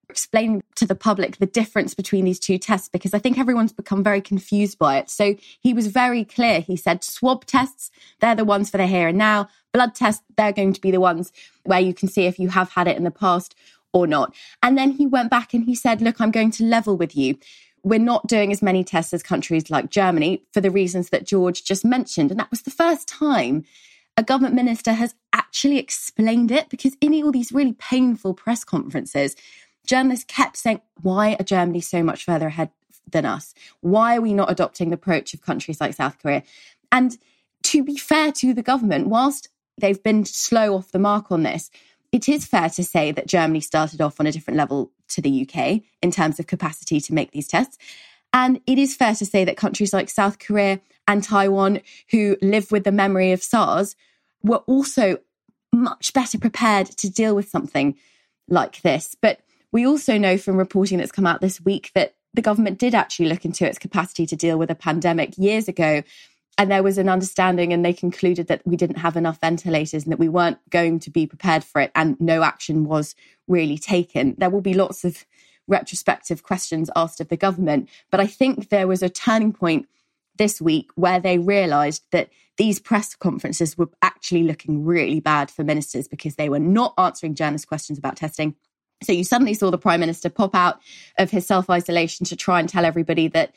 explaining 0.08 0.62
to 0.74 0.86
the 0.86 0.94
public 0.94 1.36
the 1.36 1.46
difference 1.46 1.94
between 1.94 2.24
these 2.24 2.40
two 2.40 2.58
tests 2.58 2.88
because 2.88 3.14
I 3.14 3.18
think 3.18 3.38
everyone's 3.38 3.72
become 3.72 4.02
very 4.02 4.20
confused 4.20 4.78
by 4.78 4.98
it. 4.98 5.10
So 5.10 5.36
he 5.60 5.74
was 5.74 5.88
very 5.88 6.24
clear. 6.24 6.60
He 6.60 6.76
said 6.76 7.04
swab 7.04 7.44
tests, 7.44 7.90
they're 8.20 8.34
the 8.34 8.44
ones 8.44 8.70
for 8.70 8.78
the 8.78 8.86
here 8.86 9.08
and 9.08 9.18
now. 9.18 9.48
Blood 9.72 9.94
tests, 9.94 10.24
they're 10.36 10.52
going 10.52 10.72
to 10.72 10.80
be 10.80 10.90
the 10.90 11.00
ones 11.00 11.32
where 11.64 11.80
you 11.80 11.92
can 11.92 12.08
see 12.08 12.26
if 12.26 12.38
you 12.38 12.48
have 12.48 12.70
had 12.70 12.88
it 12.88 12.96
in 12.96 13.04
the 13.04 13.10
past 13.10 13.54
or 13.92 14.06
not. 14.06 14.34
And 14.62 14.78
then 14.78 14.92
he 14.92 15.06
went 15.06 15.30
back 15.30 15.52
and 15.52 15.64
he 15.64 15.74
said, 15.74 16.00
Look, 16.00 16.20
I'm 16.20 16.30
going 16.30 16.50
to 16.52 16.64
level 16.64 16.96
with 16.96 17.16
you. 17.16 17.38
We're 17.82 17.98
not 17.98 18.26
doing 18.26 18.50
as 18.50 18.62
many 18.62 18.84
tests 18.84 19.12
as 19.12 19.22
countries 19.22 19.70
like 19.70 19.90
Germany 19.90 20.42
for 20.52 20.60
the 20.60 20.70
reasons 20.70 21.10
that 21.10 21.26
George 21.26 21.64
just 21.64 21.84
mentioned. 21.84 22.30
And 22.30 22.40
that 22.40 22.50
was 22.50 22.62
the 22.62 22.70
first 22.70 23.08
time 23.08 23.64
a 24.16 24.22
government 24.22 24.56
minister 24.56 24.94
has 24.94 25.14
actually 25.32 25.78
explained 25.78 26.50
it 26.50 26.68
because 26.70 26.96
in 27.00 27.14
all 27.22 27.30
these 27.30 27.52
really 27.52 27.74
painful 27.74 28.34
press 28.34 28.64
conferences, 28.64 29.36
journalists 29.88 30.24
kept 30.26 30.56
saying, 30.56 30.80
why 31.02 31.34
are 31.34 31.44
Germany 31.44 31.80
so 31.80 32.02
much 32.02 32.24
further 32.24 32.46
ahead 32.48 32.70
than 33.10 33.24
us? 33.24 33.54
Why 33.80 34.16
are 34.16 34.20
we 34.20 34.34
not 34.34 34.50
adopting 34.50 34.90
the 34.90 34.94
approach 34.94 35.34
of 35.34 35.40
countries 35.40 35.80
like 35.80 35.94
South 35.94 36.18
Korea? 36.20 36.42
And 36.92 37.18
to 37.64 37.82
be 37.82 37.96
fair 37.96 38.30
to 38.32 38.54
the 38.54 38.62
government, 38.62 39.08
whilst 39.08 39.48
they've 39.80 40.02
been 40.02 40.24
slow 40.24 40.76
off 40.76 40.92
the 40.92 40.98
mark 40.98 41.32
on 41.32 41.42
this, 41.42 41.70
it 42.12 42.28
is 42.28 42.46
fair 42.46 42.70
to 42.70 42.84
say 42.84 43.12
that 43.12 43.26
Germany 43.26 43.60
started 43.60 44.00
off 44.00 44.20
on 44.20 44.26
a 44.26 44.32
different 44.32 44.56
level 44.56 44.92
to 45.08 45.20
the 45.20 45.42
UK 45.42 45.82
in 46.02 46.10
terms 46.10 46.38
of 46.38 46.46
capacity 46.46 47.00
to 47.00 47.14
make 47.14 47.32
these 47.32 47.48
tests. 47.48 47.78
And 48.32 48.60
it 48.66 48.78
is 48.78 48.94
fair 48.94 49.14
to 49.14 49.26
say 49.26 49.44
that 49.44 49.56
countries 49.56 49.92
like 49.92 50.10
South 50.10 50.38
Korea 50.38 50.80
and 51.06 51.24
Taiwan, 51.24 51.80
who 52.10 52.36
live 52.42 52.70
with 52.70 52.84
the 52.84 52.92
memory 52.92 53.32
of 53.32 53.42
SARS, 53.42 53.96
were 54.42 54.58
also 54.66 55.18
much 55.72 56.12
better 56.12 56.38
prepared 56.38 56.86
to 56.86 57.10
deal 57.10 57.34
with 57.34 57.48
something 57.48 57.96
like 58.48 58.82
this. 58.82 59.16
But 59.20 59.40
we 59.72 59.86
also 59.86 60.18
know 60.18 60.38
from 60.38 60.56
reporting 60.56 60.98
that's 60.98 61.12
come 61.12 61.26
out 61.26 61.40
this 61.40 61.60
week 61.60 61.90
that 61.94 62.14
the 62.34 62.42
government 62.42 62.78
did 62.78 62.94
actually 62.94 63.28
look 63.28 63.44
into 63.44 63.66
its 63.66 63.78
capacity 63.78 64.26
to 64.26 64.36
deal 64.36 64.58
with 64.58 64.70
a 64.70 64.74
pandemic 64.74 65.36
years 65.38 65.68
ago. 65.68 66.02
And 66.56 66.70
there 66.70 66.82
was 66.82 66.98
an 66.98 67.08
understanding, 67.08 67.72
and 67.72 67.84
they 67.84 67.92
concluded 67.92 68.48
that 68.48 68.62
we 68.66 68.76
didn't 68.76 68.98
have 68.98 69.16
enough 69.16 69.40
ventilators 69.40 70.02
and 70.02 70.12
that 70.12 70.18
we 70.18 70.28
weren't 70.28 70.58
going 70.70 70.98
to 71.00 71.10
be 71.10 71.26
prepared 71.26 71.62
for 71.62 71.80
it, 71.80 71.92
and 71.94 72.20
no 72.20 72.42
action 72.42 72.84
was 72.84 73.14
really 73.46 73.78
taken. 73.78 74.34
There 74.38 74.50
will 74.50 74.60
be 74.60 74.74
lots 74.74 75.04
of 75.04 75.24
retrospective 75.68 76.42
questions 76.42 76.90
asked 76.96 77.20
of 77.20 77.28
the 77.28 77.36
government, 77.36 77.88
but 78.10 78.18
I 78.18 78.26
think 78.26 78.70
there 78.70 78.88
was 78.88 79.02
a 79.02 79.08
turning 79.08 79.52
point 79.52 79.86
this 80.36 80.60
week 80.60 80.90
where 80.96 81.20
they 81.20 81.38
realised 81.38 82.04
that 82.10 82.30
these 82.56 82.80
press 82.80 83.14
conferences 83.14 83.78
were 83.78 83.90
actually 84.02 84.42
looking 84.42 84.84
really 84.84 85.20
bad 85.20 85.50
for 85.50 85.62
ministers 85.62 86.08
because 86.08 86.34
they 86.34 86.48
were 86.48 86.58
not 86.58 86.94
answering 86.98 87.34
journalists' 87.34 87.66
questions 87.66 87.98
about 87.98 88.16
testing 88.16 88.56
so 89.02 89.12
you 89.12 89.24
suddenly 89.24 89.54
saw 89.54 89.70
the 89.70 89.78
prime 89.78 90.00
minister 90.00 90.28
pop 90.28 90.54
out 90.54 90.80
of 91.18 91.30
his 91.30 91.46
self 91.46 91.70
isolation 91.70 92.26
to 92.26 92.36
try 92.36 92.60
and 92.60 92.68
tell 92.68 92.84
everybody 92.84 93.28
that 93.28 93.54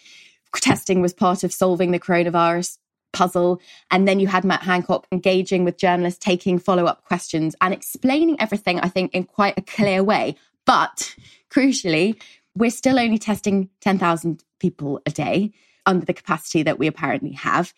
testing 0.55 1.01
was 1.01 1.13
part 1.13 1.43
of 1.43 1.53
solving 1.53 1.91
the 1.91 1.99
coronavirus 1.99 2.77
puzzle. 3.13 3.61
And 3.89 4.07
then 4.07 4.19
you 4.19 4.27
had 4.27 4.43
Matt 4.43 4.63
Hancock 4.63 5.07
engaging 5.11 5.63
with 5.63 5.77
journalists, 5.77 6.23
taking 6.23 6.59
follow 6.59 6.85
up 6.85 7.03
questions 7.05 7.55
and 7.61 7.73
explaining 7.73 8.39
everything, 8.39 8.79
I 8.79 8.89
think, 8.89 9.13
in 9.13 9.23
quite 9.23 9.57
a 9.57 9.61
clear 9.61 10.03
way. 10.03 10.35
But 10.65 11.15
crucially, 11.49 12.21
we're 12.55 12.71
still 12.71 12.99
only 12.99 13.17
testing 13.17 13.69
10,000 13.81 14.43
people 14.59 15.01
a 15.05 15.11
day 15.11 15.51
under 15.85 16.05
the 16.05 16.13
capacity 16.13 16.63
that 16.63 16.79
we 16.79 16.87
apparently 16.87 17.31
have. 17.31 17.73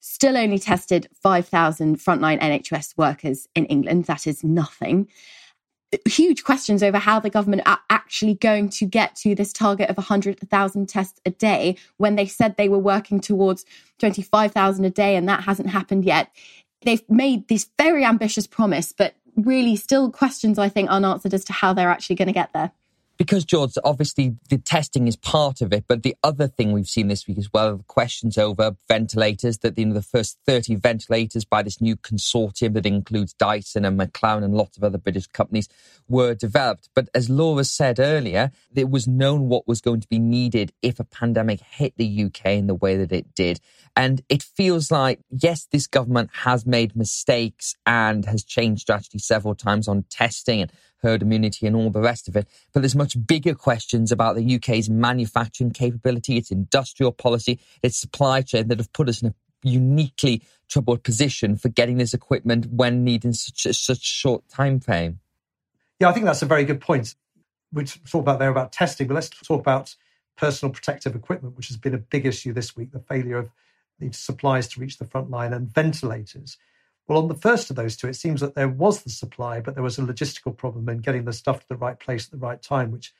still 0.00 0.36
only 0.36 0.60
tested 0.60 1.08
5,000 1.20 1.98
frontline 1.98 2.40
NHS 2.40 2.96
workers 2.96 3.48
in 3.56 3.66
England. 3.66 4.04
That 4.04 4.28
is 4.28 4.44
nothing. 4.44 5.08
Huge 6.06 6.44
questions 6.44 6.82
over 6.82 6.98
how 6.98 7.18
the 7.18 7.30
government 7.30 7.62
are 7.66 7.80
actually 7.88 8.34
going 8.34 8.68
to 8.70 8.86
get 8.86 9.16
to 9.16 9.34
this 9.34 9.52
target 9.52 9.88
of 9.88 9.96
100,000 9.96 10.88
tests 10.88 11.20
a 11.24 11.30
day 11.30 11.76
when 11.96 12.16
they 12.16 12.26
said 12.26 12.56
they 12.56 12.68
were 12.68 12.78
working 12.78 13.20
towards 13.20 13.64
25,000 13.98 14.84
a 14.84 14.90
day 14.90 15.16
and 15.16 15.28
that 15.28 15.44
hasn't 15.44 15.70
happened 15.70 16.04
yet. 16.04 16.30
They've 16.82 17.08
made 17.08 17.48
this 17.48 17.70
very 17.78 18.04
ambitious 18.04 18.46
promise, 18.46 18.92
but 18.92 19.14
really 19.36 19.76
still 19.76 20.10
questions, 20.10 20.58
I 20.58 20.68
think, 20.68 20.90
unanswered 20.90 21.34
as 21.34 21.44
to 21.46 21.52
how 21.52 21.72
they're 21.72 21.90
actually 21.90 22.16
going 22.16 22.26
to 22.26 22.32
get 22.32 22.52
there 22.52 22.72
because 23.18 23.44
George, 23.44 23.72
obviously 23.84 24.36
the 24.48 24.58
testing 24.58 25.08
is 25.08 25.16
part 25.16 25.60
of 25.60 25.72
it, 25.72 25.84
but 25.88 26.04
the 26.04 26.16
other 26.22 26.46
thing 26.46 26.72
we've 26.72 26.88
seen 26.88 27.08
this 27.08 27.26
week 27.26 27.36
as 27.36 27.52
well, 27.52 27.76
the 27.76 27.82
questions 27.82 28.38
over 28.38 28.76
ventilators. 28.86 29.58
That 29.58 29.76
you 29.76 29.86
know 29.86 29.94
the 29.94 30.02
first 30.02 30.38
thirty 30.46 30.76
ventilators 30.76 31.44
by 31.44 31.62
this 31.62 31.80
new 31.80 31.96
consortium 31.96 32.74
that 32.74 32.86
includes 32.86 33.34
Dyson 33.34 33.84
and 33.84 33.98
McLaren 33.98 34.44
and 34.44 34.54
lots 34.54 34.76
of 34.76 34.84
other 34.84 34.98
British 34.98 35.26
companies 35.26 35.68
were 36.08 36.34
developed. 36.34 36.88
But 36.94 37.08
as 37.14 37.28
Laura 37.28 37.64
said 37.64 37.98
earlier, 37.98 38.52
it 38.74 38.88
was 38.88 39.08
known 39.08 39.48
what 39.48 39.66
was 39.66 39.80
going 39.80 40.00
to 40.00 40.08
be 40.08 40.20
needed 40.20 40.72
if 40.80 41.00
a 41.00 41.04
pandemic 41.04 41.60
hit 41.60 41.94
the 41.96 42.24
UK 42.24 42.46
in 42.46 42.68
the 42.68 42.74
way 42.74 42.96
that 42.96 43.10
it 43.10 43.34
did, 43.34 43.58
and 43.96 44.22
it 44.28 44.44
feels 44.44 44.92
like 44.92 45.18
yes, 45.30 45.66
this 45.72 45.88
government 45.88 46.30
has 46.44 46.64
made 46.64 46.94
mistakes 46.94 47.74
and 47.84 48.24
has 48.26 48.44
changed 48.44 48.82
strategy 48.82 49.18
several 49.18 49.56
times 49.56 49.88
on 49.88 50.04
testing 50.08 50.62
and 50.62 50.72
herd 51.02 51.22
immunity 51.22 51.66
and 51.66 51.76
all 51.76 51.90
the 51.90 52.00
rest 52.00 52.28
of 52.28 52.36
it. 52.36 52.48
But 52.72 52.80
there's 52.80 52.96
much 52.96 53.16
bigger 53.26 53.54
questions 53.54 54.12
about 54.12 54.36
the 54.36 54.56
UK's 54.56 54.90
manufacturing 54.90 55.70
capability, 55.70 56.36
its 56.36 56.50
industrial 56.50 57.12
policy, 57.12 57.60
its 57.82 57.96
supply 57.96 58.42
chain 58.42 58.68
that 58.68 58.78
have 58.78 58.92
put 58.92 59.08
us 59.08 59.22
in 59.22 59.28
a 59.28 59.34
uniquely 59.62 60.42
troubled 60.68 61.02
position 61.02 61.56
for 61.56 61.68
getting 61.68 61.98
this 61.98 62.14
equipment 62.14 62.66
when 62.70 63.04
needed 63.04 63.26
in 63.26 63.32
such 63.32 63.66
a 63.66 63.74
such 63.74 64.02
short 64.02 64.48
time 64.48 64.80
frame. 64.80 65.20
Yeah, 66.00 66.08
I 66.08 66.12
think 66.12 66.26
that's 66.26 66.42
a 66.42 66.46
very 66.46 66.64
good 66.64 66.80
point. 66.80 67.14
We 67.72 67.84
talked 67.84 68.14
about 68.14 68.38
there 68.38 68.50
about 68.50 68.72
testing, 68.72 69.08
but 69.08 69.14
let's 69.14 69.28
talk 69.28 69.60
about 69.60 69.96
personal 70.36 70.72
protective 70.72 71.14
equipment, 71.14 71.56
which 71.56 71.68
has 71.68 71.76
been 71.76 71.94
a 71.94 71.98
big 71.98 72.24
issue 72.24 72.52
this 72.52 72.76
week, 72.76 72.92
the 72.92 73.00
failure 73.00 73.38
of 73.38 73.50
the 73.98 74.12
supplies 74.12 74.68
to 74.68 74.80
reach 74.80 74.98
the 74.98 75.04
front 75.04 75.30
line 75.30 75.52
and 75.52 75.72
ventilators. 75.72 76.56
Well, 77.08 77.18
on 77.18 77.28
the 77.28 77.34
first 77.34 77.70
of 77.70 77.76
those 77.76 77.96
two, 77.96 78.06
it 78.06 78.16
seems 78.16 78.42
that 78.42 78.54
there 78.54 78.68
was 78.68 79.02
the 79.02 79.10
supply, 79.10 79.60
but 79.60 79.74
there 79.74 79.82
was 79.82 79.98
a 79.98 80.02
logistical 80.02 80.54
problem 80.54 80.90
in 80.90 80.98
getting 80.98 81.24
the 81.24 81.32
stuff 81.32 81.60
to 81.60 81.68
the 81.68 81.76
right 81.76 81.98
place 81.98 82.26
at 82.26 82.32
the 82.32 82.46
right 82.46 82.60
time, 82.60 82.90
which 82.90 83.14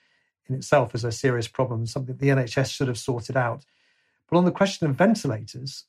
in 0.47 0.55
itself 0.55 0.95
is 0.95 1.05
a 1.05 1.11
serious 1.11 1.49
problem, 1.49 1.87
something 1.87 2.17
the 2.17 2.29
NHS 2.29 2.71
should 2.71 2.89
have 2.89 2.99
sorted 2.99 3.37
out. 3.37 3.65
But 4.29 4.37
on 4.37 4.45
the 4.45 4.53
question 4.53 4.87
of 4.87 4.97
ventilators, 4.97 5.85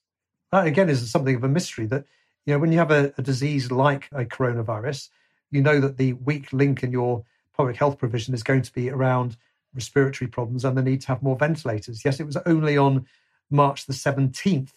that 0.52 0.66
again 0.66 0.90
is 0.90 1.12
something 1.12 1.36
of 1.36 1.44
a 1.44 1.50
mystery 1.50 1.86
that, 1.88 2.06
you 2.46 2.54
know, 2.54 2.60
when 2.60 2.72
you 2.72 2.80
have 2.80 2.92
a, 2.92 3.14
a 3.18 3.22
disease 3.22 3.70
like 3.70 4.08
a 4.14 4.24
coronavirus, 4.24 5.10
you 5.52 5.62
know 5.62 5.82
that 5.82 5.98
the 5.98 6.14
weak 6.14 6.54
link 6.54 6.84
in 6.84 6.94
your 6.94 7.26
public 7.56 7.76
health 7.76 7.98
provision 7.98 8.34
is 8.34 8.44
going 8.44 8.62
to 8.62 8.72
be 8.72 8.90
around 8.90 9.36
respiratory 9.76 10.30
problems 10.30 10.64
and 10.64 10.78
the 10.78 10.82
need 10.82 11.02
to 11.02 11.08
have 11.08 11.22
more 11.22 11.36
ventilators. 11.36 12.06
Yes, 12.06 12.20
it 12.22 12.26
was 12.26 12.38
only 12.46 12.78
on 12.78 13.06
March 13.52 13.86
the 13.86 13.94
17th 13.94 14.72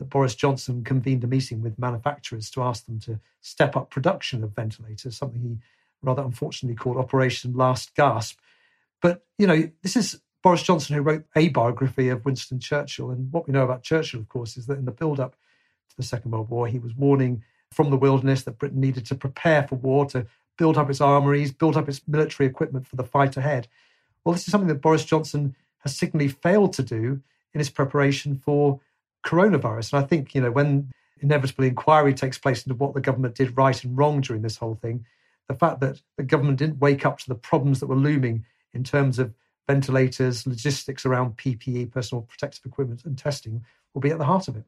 that 0.00 0.08
Boris 0.08 0.34
Johnson 0.34 0.82
convened 0.82 1.22
a 1.22 1.26
meeting 1.26 1.60
with 1.60 1.78
manufacturers 1.78 2.50
to 2.50 2.62
ask 2.62 2.86
them 2.86 2.98
to 3.00 3.20
step 3.42 3.76
up 3.76 3.90
production 3.90 4.42
of 4.42 4.56
ventilators, 4.56 5.16
something 5.16 5.42
he 5.42 5.58
rather 6.02 6.22
unfortunately 6.22 6.74
called 6.74 6.96
Operation 6.96 7.52
Last 7.52 7.94
Gasp. 7.94 8.38
But, 9.02 9.26
you 9.38 9.46
know, 9.46 9.70
this 9.82 9.96
is 9.96 10.18
Boris 10.42 10.62
Johnson 10.62 10.96
who 10.96 11.02
wrote 11.02 11.24
a 11.36 11.48
biography 11.48 12.08
of 12.08 12.24
Winston 12.24 12.60
Churchill. 12.60 13.10
And 13.10 13.30
what 13.30 13.46
we 13.46 13.52
know 13.52 13.62
about 13.64 13.82
Churchill, 13.82 14.20
of 14.20 14.28
course, 14.30 14.56
is 14.56 14.64
that 14.66 14.78
in 14.78 14.86
the 14.86 14.90
build 14.90 15.20
up 15.20 15.32
to 15.90 15.96
the 15.98 16.02
Second 16.02 16.30
World 16.30 16.48
War, 16.48 16.66
he 16.66 16.78
was 16.78 16.96
warning 16.96 17.44
from 17.70 17.90
the 17.90 17.98
wilderness 17.98 18.44
that 18.44 18.58
Britain 18.58 18.80
needed 18.80 19.04
to 19.06 19.14
prepare 19.14 19.68
for 19.68 19.76
war, 19.76 20.06
to 20.06 20.26
build 20.56 20.78
up 20.78 20.88
its 20.88 21.02
armories, 21.02 21.52
build 21.52 21.76
up 21.76 21.90
its 21.90 22.00
military 22.08 22.48
equipment 22.48 22.86
for 22.86 22.96
the 22.96 23.04
fight 23.04 23.36
ahead. 23.36 23.68
Well, 24.24 24.32
this 24.32 24.48
is 24.48 24.50
something 24.50 24.68
that 24.68 24.80
Boris 24.80 25.04
Johnson 25.04 25.54
has 25.80 25.94
signally 25.94 26.28
failed 26.28 26.72
to 26.74 26.82
do 26.82 27.20
in 27.52 27.58
his 27.58 27.68
preparation 27.68 28.34
for 28.34 28.80
coronavirus. 29.24 29.92
And 29.92 30.04
I 30.04 30.06
think, 30.06 30.34
you 30.34 30.40
know, 30.40 30.50
when 30.50 30.90
inevitably 31.20 31.68
inquiry 31.68 32.14
takes 32.14 32.38
place 32.38 32.64
into 32.64 32.74
what 32.74 32.94
the 32.94 33.00
government 33.00 33.34
did 33.34 33.56
right 33.56 33.82
and 33.84 33.96
wrong 33.96 34.20
during 34.20 34.42
this 34.42 34.56
whole 34.56 34.74
thing, 34.74 35.06
the 35.48 35.54
fact 35.54 35.80
that 35.80 36.00
the 36.16 36.22
government 36.22 36.58
didn't 36.58 36.78
wake 36.78 37.04
up 37.04 37.18
to 37.18 37.28
the 37.28 37.34
problems 37.34 37.80
that 37.80 37.86
were 37.86 37.96
looming 37.96 38.44
in 38.72 38.84
terms 38.84 39.18
of 39.18 39.34
ventilators, 39.68 40.46
logistics 40.46 41.04
around 41.04 41.36
PPE, 41.36 41.90
personal 41.90 42.22
protective 42.22 42.64
equipment, 42.64 43.04
and 43.04 43.18
testing 43.18 43.64
will 43.94 44.00
be 44.00 44.10
at 44.10 44.18
the 44.18 44.24
heart 44.24 44.48
of 44.48 44.56
it. 44.56 44.64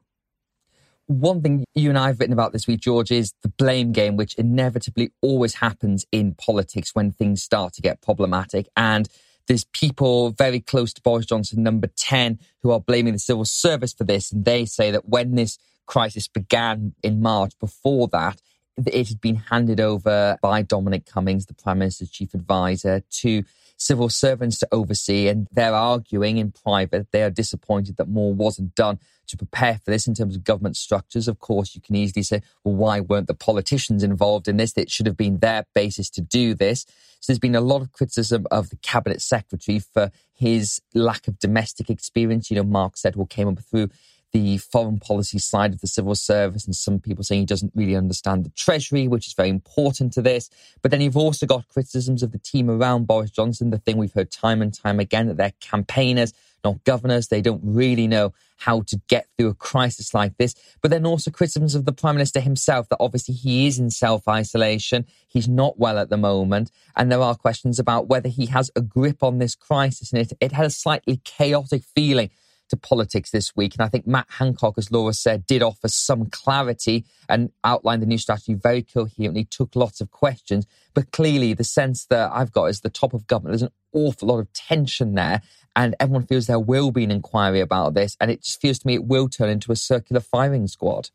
One 1.07 1.41
thing 1.41 1.65
you 1.75 1.89
and 1.89 1.97
I 1.97 2.07
have 2.07 2.19
written 2.19 2.33
about 2.33 2.53
this 2.53 2.67
week, 2.67 2.79
George, 2.79 3.11
is 3.11 3.33
the 3.41 3.49
blame 3.49 3.91
game, 3.91 4.15
which 4.15 4.35
inevitably 4.35 5.11
always 5.21 5.55
happens 5.55 6.05
in 6.13 6.33
politics 6.35 6.91
when 6.93 7.11
things 7.11 7.43
start 7.43 7.73
to 7.73 7.81
get 7.81 8.01
problematic. 8.01 8.69
And 8.77 9.09
there's 9.47 9.65
people 9.65 10.31
very 10.31 10.59
close 10.59 10.93
to 10.93 11.01
Boris 11.01 11.25
Johnson, 11.25 11.63
number 11.63 11.87
10, 11.87 12.39
who 12.61 12.71
are 12.71 12.79
blaming 12.79 13.13
the 13.13 13.19
civil 13.19 13.45
service 13.45 13.93
for 13.93 14.03
this. 14.03 14.31
And 14.31 14.45
they 14.45 14.65
say 14.65 14.91
that 14.91 15.09
when 15.09 15.35
this 15.35 15.57
crisis 15.85 16.27
began 16.27 16.93
in 17.03 17.21
March, 17.21 17.53
before 17.59 18.07
that, 18.09 18.41
it 18.77 19.07
had 19.09 19.21
been 19.21 19.35
handed 19.35 19.79
over 19.79 20.37
by 20.41 20.61
Dominic 20.61 21.05
Cummings, 21.05 21.45
the 21.45 21.53
Prime 21.53 21.79
Minister's 21.79 22.09
chief 22.09 22.33
advisor, 22.33 23.03
to 23.21 23.43
civil 23.83 24.09
servants 24.09 24.57
to 24.59 24.67
oversee. 24.71 25.27
And 25.27 25.47
they're 25.51 25.73
arguing 25.73 26.37
in 26.37 26.51
private, 26.51 27.11
they 27.11 27.23
are 27.23 27.29
disappointed 27.29 27.97
that 27.97 28.07
more 28.07 28.33
wasn't 28.33 28.75
done 28.75 28.99
to 29.27 29.37
prepare 29.37 29.79
for 29.83 29.91
this 29.91 30.07
in 30.07 30.13
terms 30.13 30.35
of 30.35 30.43
government 30.43 30.77
structures. 30.77 31.27
Of 31.27 31.39
course, 31.39 31.75
you 31.75 31.81
can 31.81 31.95
easily 31.95 32.23
say, 32.23 32.41
well, 32.63 32.75
why 32.75 32.99
weren't 32.99 33.27
the 33.27 33.33
politicians 33.33 34.03
involved 34.03 34.47
in 34.47 34.57
this? 34.57 34.73
It 34.75 34.91
should 34.91 35.05
have 35.05 35.17
been 35.17 35.39
their 35.39 35.65
basis 35.73 36.09
to 36.11 36.21
do 36.21 36.53
this. 36.53 36.85
So 37.19 37.31
there's 37.31 37.39
been 37.39 37.55
a 37.55 37.61
lot 37.61 37.81
of 37.81 37.93
criticism 37.93 38.45
of 38.51 38.69
the 38.69 38.75
cabinet 38.77 39.21
secretary 39.21 39.79
for 39.79 40.11
his 40.33 40.81
lack 40.93 41.27
of 41.27 41.39
domestic 41.39 41.89
experience. 41.89 42.51
You 42.51 42.57
know, 42.57 42.63
Mark 42.63 42.95
Sedwill 42.95 43.29
came 43.29 43.47
up 43.47 43.59
through 43.59 43.89
the 44.33 44.57
foreign 44.57 44.99
policy 44.99 45.37
side 45.37 45.73
of 45.73 45.81
the 45.81 45.87
civil 45.87 46.15
service, 46.15 46.65
and 46.65 46.75
some 46.75 46.99
people 46.99 47.23
saying 47.23 47.41
he 47.41 47.45
doesn't 47.45 47.71
really 47.75 47.95
understand 47.95 48.43
the 48.43 48.49
treasury, 48.49 49.07
which 49.07 49.27
is 49.27 49.33
very 49.33 49.49
important 49.49 50.11
to 50.13 50.21
this. 50.21 50.49
But 50.81 50.91
then 50.91 51.01
you've 51.01 51.15
also 51.15 51.45
got 51.45 51.67
criticisms 51.69 52.23
of 52.23 52.31
the 52.31 52.39
team 52.39 52.69
around 52.69 53.05
Boris 53.05 53.29
Johnson, 53.29 53.69
the 53.69 53.77
thing 53.77 53.97
we've 53.97 54.13
heard 54.13 54.31
time 54.31 54.61
and 54.61 54.73
time 54.73 54.99
again 54.99 55.27
that 55.27 55.37
they're 55.37 55.53
campaigners, 55.61 56.33
not 56.63 56.83
governors. 56.83 57.27
They 57.27 57.41
don't 57.41 57.61
really 57.63 58.07
know 58.07 58.33
how 58.57 58.81
to 58.87 58.99
get 59.07 59.27
through 59.37 59.49
a 59.49 59.53
crisis 59.53 60.13
like 60.13 60.37
this. 60.37 60.55
But 60.81 60.89
then 60.89 61.05
also 61.05 61.29
criticisms 61.29 61.75
of 61.75 61.85
the 61.85 61.91
Prime 61.91 62.15
Minister 62.15 62.39
himself 62.39 62.89
that 62.89 62.97
obviously 62.99 63.35
he 63.35 63.67
is 63.67 63.77
in 63.77 63.91
self 63.91 64.27
isolation. 64.27 65.05
He's 65.27 65.47
not 65.47 65.77
well 65.77 65.99
at 65.99 66.09
the 66.09 66.17
moment. 66.17 66.71
And 66.95 67.11
there 67.11 67.21
are 67.21 67.35
questions 67.35 67.77
about 67.77 68.07
whether 68.07 68.29
he 68.29 68.47
has 68.47 68.71
a 68.75 68.81
grip 68.81 69.21
on 69.21 69.37
this 69.37 69.53
crisis. 69.53 70.11
And 70.11 70.21
it, 70.21 70.33
it 70.41 70.53
had 70.53 70.65
a 70.65 70.71
slightly 70.71 71.21
chaotic 71.23 71.83
feeling 71.95 72.31
to 72.73 72.77
politics 72.77 73.29
this 73.29 73.55
week. 73.55 73.75
And 73.75 73.83
I 73.83 73.87
think 73.87 74.07
Matt 74.07 74.25
Hancock, 74.29 74.77
as 74.77 74.91
Laura 74.91 75.13
said, 75.13 75.45
did 75.45 75.61
offer 75.61 75.87
some 75.87 76.25
clarity 76.25 77.05
and 77.29 77.51
outlined 77.63 78.01
the 78.01 78.07
new 78.07 78.17
strategy 78.17 78.55
very 78.55 78.81
coherently, 78.81 79.45
took 79.45 79.75
lots 79.75 80.01
of 80.01 80.09
questions. 80.09 80.65
But 80.93 81.11
clearly, 81.11 81.53
the 81.53 81.63
sense 81.63 82.05
that 82.05 82.31
I've 82.33 82.51
got 82.51 82.65
is 82.65 82.81
the 82.81 82.89
top 82.89 83.13
of 83.13 83.27
government, 83.27 83.53
there's 83.53 83.61
an 83.61 83.69
awful 83.93 84.29
lot 84.29 84.39
of 84.39 84.51
tension 84.53 85.13
there. 85.13 85.41
And 85.75 85.95
everyone 85.99 86.25
feels 86.25 86.47
there 86.47 86.59
will 86.59 86.91
be 86.91 87.03
an 87.03 87.11
inquiry 87.11 87.59
about 87.59 87.93
this. 87.93 88.17
And 88.19 88.29
it 88.29 88.43
just 88.43 88.59
feels 88.59 88.79
to 88.79 88.87
me 88.87 88.95
it 88.95 89.05
will 89.05 89.29
turn 89.29 89.49
into 89.49 89.71
a 89.71 89.75
circular 89.75 90.19
firing 90.19 90.67
squad. 90.67 91.09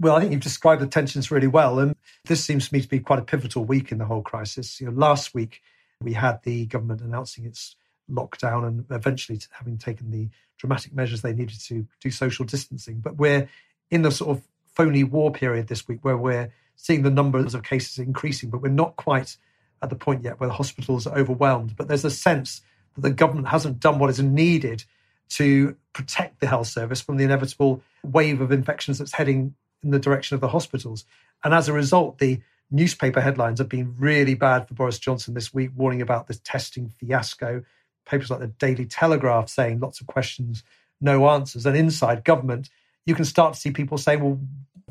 Well, 0.00 0.14
I 0.14 0.20
think 0.20 0.32
you've 0.32 0.40
described 0.40 0.80
the 0.80 0.86
tensions 0.86 1.30
really 1.30 1.48
well. 1.48 1.78
And 1.78 1.94
this 2.24 2.44
seems 2.44 2.68
to 2.68 2.74
me 2.74 2.80
to 2.80 2.88
be 2.88 3.00
quite 3.00 3.18
a 3.18 3.22
pivotal 3.22 3.64
week 3.64 3.90
in 3.90 3.98
the 3.98 4.04
whole 4.04 4.22
crisis. 4.22 4.80
You 4.80 4.88
know, 4.88 4.92
last 4.92 5.34
week 5.34 5.60
we 6.00 6.12
had 6.12 6.40
the 6.44 6.66
government 6.66 7.00
announcing 7.00 7.44
its 7.44 7.74
lockdown 8.10 8.66
and 8.66 8.84
eventually 8.90 9.40
having 9.50 9.78
taken 9.78 10.10
the 10.10 10.28
dramatic 10.58 10.94
measures 10.94 11.22
they 11.22 11.32
needed 11.32 11.60
to 11.60 11.86
do 12.00 12.10
social 12.10 12.44
distancing. 12.44 13.00
But 13.00 13.16
we're 13.16 13.48
in 13.90 14.02
the 14.02 14.10
sort 14.10 14.36
of 14.36 14.42
phony 14.74 15.04
war 15.04 15.32
period 15.32 15.68
this 15.68 15.88
week 15.88 16.04
where 16.04 16.16
we're 16.16 16.52
seeing 16.76 17.02
the 17.02 17.10
numbers 17.10 17.54
of 17.54 17.62
cases 17.62 17.98
increasing, 17.98 18.50
but 18.50 18.62
we're 18.62 18.68
not 18.68 18.96
quite 18.96 19.36
at 19.82 19.90
the 19.90 19.96
point 19.96 20.24
yet 20.24 20.40
where 20.40 20.48
the 20.48 20.54
hospitals 20.54 21.06
are 21.06 21.16
overwhelmed. 21.16 21.76
But 21.76 21.88
there's 21.88 22.04
a 22.04 22.10
sense 22.10 22.62
that 22.94 23.02
the 23.02 23.10
government 23.10 23.48
hasn't 23.48 23.80
done 23.80 23.98
what 23.98 24.10
is 24.10 24.20
needed 24.20 24.84
to 25.30 25.76
protect 25.92 26.40
the 26.40 26.46
health 26.46 26.68
service 26.68 27.00
from 27.00 27.16
the 27.16 27.24
inevitable 27.24 27.82
wave 28.02 28.40
of 28.40 28.52
infections 28.52 28.98
that's 28.98 29.12
heading 29.12 29.54
in 29.82 29.90
the 29.90 29.98
direction 29.98 30.34
of 30.34 30.40
the 30.40 30.48
hospitals. 30.48 31.04
And 31.44 31.52
as 31.52 31.68
a 31.68 31.72
result, 31.72 32.18
the 32.18 32.40
newspaper 32.70 33.20
headlines 33.20 33.58
have 33.58 33.68
been 33.68 33.94
really 33.98 34.34
bad 34.34 34.68
for 34.68 34.74
Boris 34.74 34.98
Johnson 34.98 35.34
this 35.34 35.52
week, 35.52 35.70
warning 35.76 36.02
about 36.02 36.26
this 36.26 36.40
testing 36.42 36.88
fiasco 36.88 37.62
papers 38.08 38.30
like 38.30 38.40
the 38.40 38.48
Daily 38.48 38.86
Telegraph 38.86 39.48
saying 39.48 39.80
lots 39.80 40.00
of 40.00 40.06
questions, 40.06 40.64
no 41.00 41.28
answers. 41.28 41.66
And 41.66 41.76
inside 41.76 42.24
government, 42.24 42.70
you 43.06 43.14
can 43.14 43.24
start 43.24 43.54
to 43.54 43.60
see 43.60 43.70
people 43.70 43.98
saying, 43.98 44.20
well, 44.20 44.40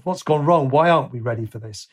what's 0.04 0.24
gone 0.24 0.46
wrong? 0.46 0.70
Why 0.70 0.90
aren't 0.90 1.12
we 1.12 1.20
ready 1.20 1.46
for 1.46 1.60
this? 1.60 1.88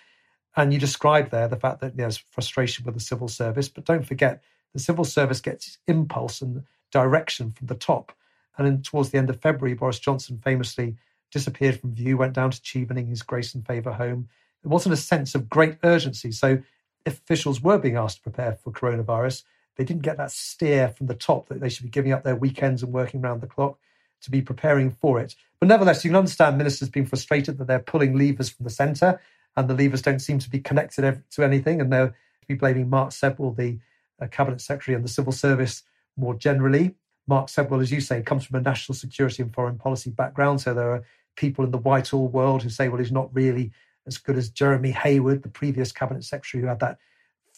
And 0.56 0.72
you 0.72 0.78
described 0.78 1.30
there 1.30 1.48
the 1.48 1.56
fact 1.56 1.80
that 1.80 1.96
there's 1.96 2.16
frustration 2.16 2.84
with 2.84 2.94
the 2.94 3.00
civil 3.00 3.28
service, 3.28 3.68
but 3.68 3.84
don't 3.84 4.06
forget 4.06 4.42
the 4.72 4.78
civil 4.78 5.04
service 5.04 5.40
gets 5.40 5.78
impulse 5.86 6.40
and 6.40 6.62
direction 6.92 7.50
from 7.52 7.66
the 7.66 7.74
top. 7.74 8.12
And 8.56 8.66
then 8.66 8.82
towards 8.82 9.10
the 9.10 9.18
end 9.18 9.30
of 9.30 9.40
February, 9.40 9.74
Boris 9.74 9.98
Johnson 9.98 10.40
famously 10.42 10.96
disappeared 11.32 11.80
from 11.80 11.94
view, 11.94 12.16
went 12.16 12.34
down 12.34 12.52
to 12.52 12.60
Chevening, 12.60 13.08
his 13.08 13.22
grace 13.22 13.54
and 13.54 13.66
favour 13.66 13.92
home. 13.92 14.28
There 14.62 14.70
wasn't 14.70 14.92
a 14.92 14.96
sense 14.96 15.34
of 15.34 15.48
great 15.48 15.78
urgency. 15.82 16.30
So 16.30 16.62
if 17.04 17.18
officials 17.18 17.60
were 17.60 17.78
being 17.78 17.96
asked 17.96 18.18
to 18.18 18.22
prepare 18.22 18.52
for 18.52 18.70
coronavirus, 18.70 19.42
they 19.76 19.84
didn't 19.84 20.02
get 20.02 20.16
that 20.16 20.30
steer 20.30 20.88
from 20.88 21.06
the 21.06 21.14
top 21.14 21.48
that 21.48 21.60
they 21.60 21.68
should 21.68 21.84
be 21.84 21.90
giving 21.90 22.12
up 22.12 22.22
their 22.22 22.36
weekends 22.36 22.82
and 22.82 22.92
working 22.92 23.20
round 23.20 23.40
the 23.40 23.46
clock 23.46 23.78
to 24.22 24.30
be 24.30 24.40
preparing 24.40 24.90
for 24.90 25.20
it. 25.20 25.34
But 25.60 25.68
nevertheless, 25.68 26.04
you 26.04 26.10
can 26.10 26.16
understand 26.16 26.58
ministers 26.58 26.88
being 26.88 27.06
frustrated 27.06 27.58
that 27.58 27.66
they're 27.66 27.78
pulling 27.78 28.16
levers 28.16 28.48
from 28.48 28.64
the 28.64 28.70
centre 28.70 29.20
and 29.56 29.68
the 29.68 29.74
levers 29.74 30.02
don't 30.02 30.20
seem 30.20 30.38
to 30.40 30.50
be 30.50 30.60
connected 30.60 31.22
to 31.30 31.44
anything. 31.44 31.80
And 31.80 31.92
they'll 31.92 32.12
be 32.46 32.54
blaming 32.54 32.90
Mark 32.90 33.10
Sedwill, 33.10 33.56
the 33.56 33.78
uh, 34.20 34.26
cabinet 34.28 34.60
secretary, 34.60 34.94
and 34.94 35.04
the 35.04 35.08
civil 35.08 35.32
service 35.32 35.82
more 36.16 36.34
generally. 36.34 36.94
Mark 37.26 37.46
Sedwill, 37.46 37.82
as 37.82 37.90
you 37.90 38.00
say, 38.00 38.22
comes 38.22 38.44
from 38.44 38.58
a 38.58 38.62
national 38.62 38.96
security 38.96 39.42
and 39.42 39.54
foreign 39.54 39.78
policy 39.78 40.10
background. 40.10 40.60
So 40.60 40.74
there 40.74 40.92
are 40.92 41.04
people 41.36 41.64
in 41.64 41.70
the 41.70 41.78
Whitehall 41.78 42.28
world 42.28 42.62
who 42.62 42.70
say, 42.70 42.88
well, 42.88 42.98
he's 42.98 43.12
not 43.12 43.34
really 43.34 43.72
as 44.06 44.18
good 44.18 44.36
as 44.36 44.50
Jeremy 44.50 44.90
Heywood, 44.90 45.42
the 45.42 45.48
previous 45.48 45.92
cabinet 45.92 46.24
secretary 46.24 46.62
who 46.62 46.68
had 46.68 46.80
that 46.80 46.98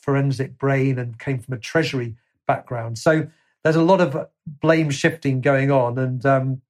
forensic 0.06 0.56
brain 0.56 0.98
and 1.00 1.18
came 1.18 1.40
from 1.40 1.54
a 1.54 1.58
treasury 1.58 2.14
background. 2.46 2.96
So 2.96 3.26
there's 3.64 3.76
a 3.76 3.82
lot 3.82 4.00
of 4.00 4.28
blame 4.46 4.88
shifting 4.90 5.40
going 5.40 5.72
on. 5.72 5.98
And 5.98 6.24
um, 6.24 6.62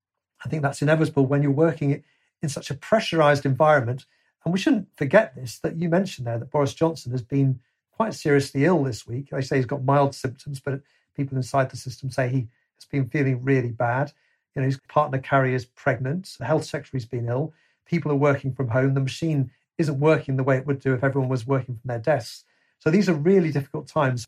I 0.43 0.49
think 0.49 0.63
that's 0.63 0.81
inevitable 0.81 1.27
when 1.27 1.43
you're 1.43 1.53
working 1.53 2.03
in 2.43 2.49
such 2.49 2.71
a 2.71 2.75
pressurized 2.75 3.45
environment. 3.45 4.07
And 4.43 4.55
we 4.55 4.59
shouldn't 4.59 4.89
forget 4.97 5.35
this 5.35 5.59
that 5.59 5.77
you 5.77 5.91
mentioned 5.91 6.27
there 6.27 6.39
that 6.39 6.51
Boris 6.51 6.73
Johnson 6.73 7.13
has 7.13 7.21
been 7.21 7.61
quite 7.93 8.15
seriously 8.15 8.65
ill 8.65 8.83
this 8.83 9.07
week. 9.07 9.29
They 9.31 9.43
say 9.43 9.57
he's 9.57 9.67
got 9.67 9.85
mild 9.85 10.15
symptoms, 10.15 10.59
but 10.59 10.81
people 11.15 11.37
inside 11.37 11.71
the 11.71 11.77
system 11.77 12.11
say 12.11 12.29
he 12.29 12.49
has 12.77 12.87
been 12.91 13.09
feeling 13.11 13.45
really 13.45 13.71
bad. 13.71 14.13
You 14.55 14.63
know, 14.63 14.67
his 14.67 14.81
partner 14.89 15.19
Carrie 15.19 15.55
is 15.55 15.67
pregnant. 15.67 16.37
The 16.39 16.47
health 16.47 16.65
secretary's 16.65 17.05
been 17.05 17.29
ill. 17.29 17.53
People 17.85 18.11
are 18.13 18.17
working 18.17 18.55
from 18.55 18.69
home. 18.69 18.95
The 18.95 19.01
machine 19.01 19.51
isn't 19.77 20.01
working 20.01 20.37
the 20.37 20.43
way 20.43 20.57
it 20.57 20.67
would 20.67 20.81
do 20.81 20.95
if 20.95 21.05
everyone 21.05 21.29
was 21.29 21.47
working 21.47 21.75
from 21.75 21.89
their 21.89 21.99
desks. 21.99 22.45
So 22.79 22.91
these 22.91 23.09
are 23.09 23.15
really 23.15 23.51
difficult 23.51 23.89
times. 23.89 24.27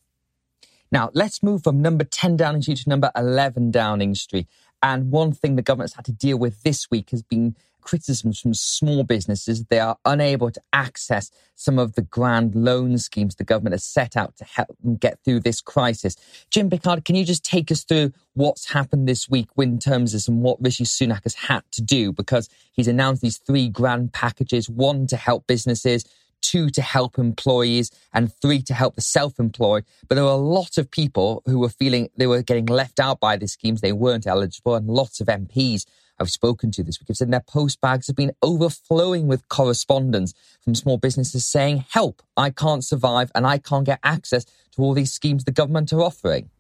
Now, 0.91 1.11
let's 1.13 1.43
move 1.43 1.63
from 1.63 1.83
number 1.83 2.05
10 2.05 2.37
Downing 2.37 2.63
Street 2.63 2.79
to 2.79 2.89
number 2.89 3.11
11 3.15 3.71
Downing 3.71 4.15
Street. 4.15 4.49
And 4.83 5.11
one 5.11 5.33
thing 5.33 5.57
the 5.57 5.63
government's 5.63 5.95
had 5.95 6.05
to 6.07 6.13
deal 6.13 6.39
with 6.39 6.63
this 6.63 6.91
week 6.91 7.11
has 7.11 7.23
been 7.23 7.57
criticisms 7.81 8.41
from 8.41 8.55
small 8.55 9.03
businesses. 9.03 9.65
They 9.65 9.81
are 9.81 9.97
unable 10.05 10.51
to 10.51 10.61
access 10.73 11.31
some 11.55 11.79
of 11.79 11.95
the 11.95 12.03
grand 12.03 12.55
loan 12.55 12.99
schemes 12.99 13.37
the 13.37 13.45
government 13.45 13.73
has 13.73 13.85
set 13.85 14.17
out 14.17 14.37
to 14.37 14.45
help 14.45 14.77
them 14.83 14.97
get 14.97 15.19
through 15.25 15.41
this 15.41 15.61
crisis. 15.61 16.17
Jim 16.51 16.71
Pickard, 16.71 17.05
can 17.05 17.17
you 17.17 17.25
just 17.25 17.45
take 17.45 17.73
us 17.73 17.85
through 17.85 18.13
what's 18.35 18.73
happened 18.73 19.09
this 19.09 19.29
week 19.29 19.49
in 19.57 19.79
terms 19.79 20.15
of 20.15 20.23
and 20.29 20.43
what 20.43 20.59
Rishi 20.61 20.85
Sunak 20.85 21.23
has 21.25 21.35
had 21.35 21.63
to 21.73 21.83
do? 21.83 22.13
Because 22.13 22.49
he's 22.73 22.89
announced 22.89 23.23
these 23.23 23.39
three 23.39 23.69
grand 23.69 24.13
packages, 24.13 24.69
one 24.69 25.07
to 25.07 25.17
help 25.17 25.47
businesses, 25.47 26.05
two 26.43 26.71
to 26.71 26.83
help 26.83 27.19
employees, 27.19 27.91
and 28.13 28.33
three 28.33 28.63
to 28.63 28.75
help 28.75 28.95
the 28.95 29.01
self 29.01 29.39
employed. 29.39 29.85
But 30.09 30.15
there 30.15 30.25
were 30.25 30.31
a 30.31 30.37
lot 30.37 30.79
of 30.79 30.91
people 30.91 31.43
who 31.47 31.59
were 31.59 31.69
feeling 31.69 32.09
they 32.17 32.27
were 32.27 32.43
getting 32.43 32.67
left 32.67 33.01
out 33.01 33.21
by 33.21 33.37
the 33.37 33.49
schemes, 33.49 33.81
they 33.81 33.93
weren't 33.93 34.27
eligible, 34.27 34.75
and 34.75 34.89
lots 34.89 35.21
of 35.21 35.27
MPs 35.29 35.85
I've 36.21 36.31
spoken 36.31 36.71
to 36.73 36.83
this 36.83 37.01
week 37.01 37.09
have 37.09 37.17
said 37.17 37.31
their 37.31 37.41
post 37.41 37.81
bags 37.81 38.09
have 38.09 38.17
been 38.17 38.33
overflowing 38.43 39.29
with 39.29 39.49
correspondence 39.49 40.35
from 40.61 40.75
small 40.75 40.99
businesses 40.99 41.47
saying, 41.47 41.85
Help, 41.91 42.23
I 42.37 42.51
can't 42.51 42.85
survive 42.85 43.31
and 43.35 43.47
I 43.47 43.59
can't 43.59 43.87
get 43.87 44.01
access 44.03 44.45
to 44.45 44.83
all 44.83 44.95
these 44.95 45.13
schemes 45.13 45.45
the 45.45 45.53
government 45.53 45.93
are 45.93 46.03
offering. 46.03 46.51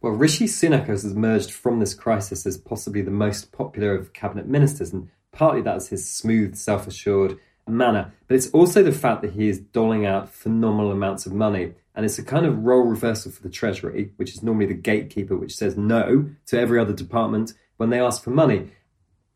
Well, 0.00 0.12
Rishi 0.12 0.46
Sunak 0.46 0.86
has 0.86 1.04
emerged 1.04 1.50
from 1.50 1.80
this 1.80 1.94
crisis 1.94 2.46
as 2.46 2.58
possibly 2.58 3.02
the 3.02 3.10
most 3.10 3.52
popular 3.52 3.94
of 3.94 4.12
cabinet 4.12 4.46
ministers, 4.46 4.92
and 4.92 5.08
partly 5.32 5.62
that's 5.62 5.88
his 5.88 6.08
smooth, 6.08 6.56
self 6.56 6.86
assured 6.86 7.38
manner, 7.66 8.12
but 8.26 8.34
it's 8.34 8.50
also 8.50 8.82
the 8.82 8.92
fact 8.92 9.22
that 9.22 9.32
he 9.32 9.48
is 9.48 9.58
doling 9.58 10.06
out 10.06 10.28
phenomenal 10.28 10.92
amounts 10.92 11.26
of 11.26 11.32
money. 11.32 11.74
And 11.94 12.04
it's 12.04 12.18
a 12.18 12.24
kind 12.24 12.44
of 12.44 12.64
role 12.64 12.82
reversal 12.82 13.30
for 13.30 13.42
the 13.42 13.48
Treasury, 13.48 14.10
which 14.16 14.34
is 14.34 14.42
normally 14.42 14.66
the 14.66 14.74
gatekeeper, 14.74 15.36
which 15.36 15.54
says 15.54 15.76
no 15.76 16.30
to 16.46 16.58
every 16.58 16.80
other 16.80 16.92
department 16.92 17.54
when 17.76 17.90
they 17.90 18.00
ask 18.00 18.22
for 18.22 18.30
money. 18.30 18.70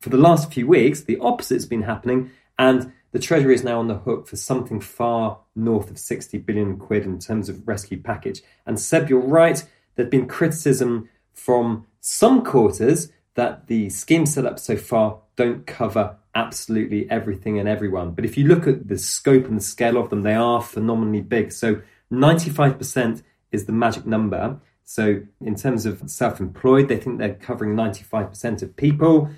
For 0.01 0.11
the 0.11 0.17
last 0.17 0.53
few 0.53 0.67
weeks, 0.67 1.03
the 1.03 1.19
opposite's 1.21 1.67
been 1.67 1.83
happening, 1.83 2.31
and 2.59 2.93
the 3.13 3.19
Treasury 3.19 3.55
is 3.55 3.65
now 3.65 3.79
on 3.79 3.89
the 3.89 3.99
hook 3.99 4.27
for 4.27 4.37
something 4.37 4.81
far 4.81 5.39
north 5.55 5.91
of 5.91 5.99
60 5.99 6.39
billion 6.39 6.77
quid 6.77 7.05
in 7.05 7.19
terms 7.19 7.49
of 7.49 7.67
rescue 7.67 8.01
package. 8.01 8.43
And 8.67 8.79
Seb, 8.79 9.09
you're 9.09 9.21
right, 9.21 9.65
there's 9.95 10.11
been 10.11 10.29
criticism 10.29 11.09
from 11.33 11.87
some 12.01 12.45
quarters 12.45 13.11
that 13.35 13.69
the 13.69 13.89
schemes 13.89 14.35
set 14.35 14.45
up 14.45 14.59
so 14.59 14.77
far 14.77 15.21
don't 15.37 15.67
cover 15.67 16.17
absolutely 16.39 17.11
everything 17.11 17.59
and 17.59 17.69
everyone. 17.69 18.13
But 18.13 18.25
if 18.25 18.39
you 18.39 18.47
look 18.47 18.67
at 18.67 18.89
the 18.89 18.97
scope 18.97 19.47
and 19.47 19.57
the 19.57 19.65
scale 19.65 19.97
of 19.99 20.09
them, 20.11 20.23
they 20.23 20.35
are 20.35 20.63
phenomenally 20.63 21.21
big. 21.21 21.51
So 21.53 21.83
95% 22.13 23.23
is 23.51 23.65
the 23.65 23.73
magic 23.73 24.07
number. 24.07 24.61
So 24.85 25.23
in 25.41 25.57
terms 25.57 25.85
of 25.85 26.09
self 26.09 26.41
employed, 26.41 26.89
they 26.89 26.97
think 26.97 27.19
they're 27.19 27.35
covering 27.35 27.75
95% 27.75 28.63
of 28.63 28.77
people. 28.77 29.31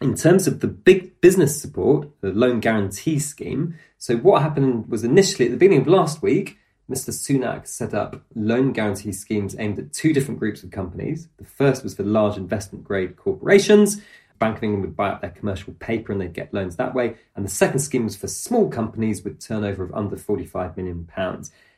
In 0.00 0.14
terms 0.14 0.46
of 0.46 0.60
the 0.60 0.66
big 0.66 1.20
business 1.20 1.60
support, 1.60 2.08
the 2.20 2.32
loan 2.32 2.60
guarantee 2.60 3.18
scheme, 3.18 3.78
so 3.98 4.16
what 4.16 4.42
happened 4.42 4.88
was 4.88 5.04
initially 5.04 5.46
at 5.46 5.52
the 5.52 5.56
beginning 5.56 5.82
of 5.82 5.88
last 5.88 6.22
week, 6.22 6.58
Mr. 6.90 7.10
Sunak 7.10 7.66
set 7.66 7.94
up 7.94 8.22
loan 8.34 8.72
guarantee 8.72 9.12
schemes 9.12 9.56
aimed 9.58 9.78
at 9.78 9.92
two 9.92 10.12
different 10.12 10.38
groups 10.38 10.62
of 10.62 10.70
companies. 10.70 11.28
The 11.38 11.44
first 11.44 11.82
was 11.82 11.94
for 11.94 12.02
large 12.02 12.36
investment 12.36 12.84
grade 12.84 13.16
corporations. 13.16 14.00
Bank 14.38 14.58
of 14.58 14.62
England 14.64 14.84
would 14.84 14.96
buy 14.96 15.08
up 15.08 15.20
their 15.20 15.30
commercial 15.30 15.72
paper 15.74 16.12
and 16.12 16.20
they'd 16.20 16.32
get 16.32 16.52
loans 16.52 16.76
that 16.76 16.94
way. 16.94 17.16
And 17.34 17.44
the 17.44 17.50
second 17.50 17.80
scheme 17.80 18.04
was 18.04 18.16
for 18.16 18.28
small 18.28 18.68
companies 18.68 19.22
with 19.22 19.40
turnover 19.40 19.84
of 19.84 19.94
under 19.94 20.16
£45 20.16 20.76
million. 20.76 21.08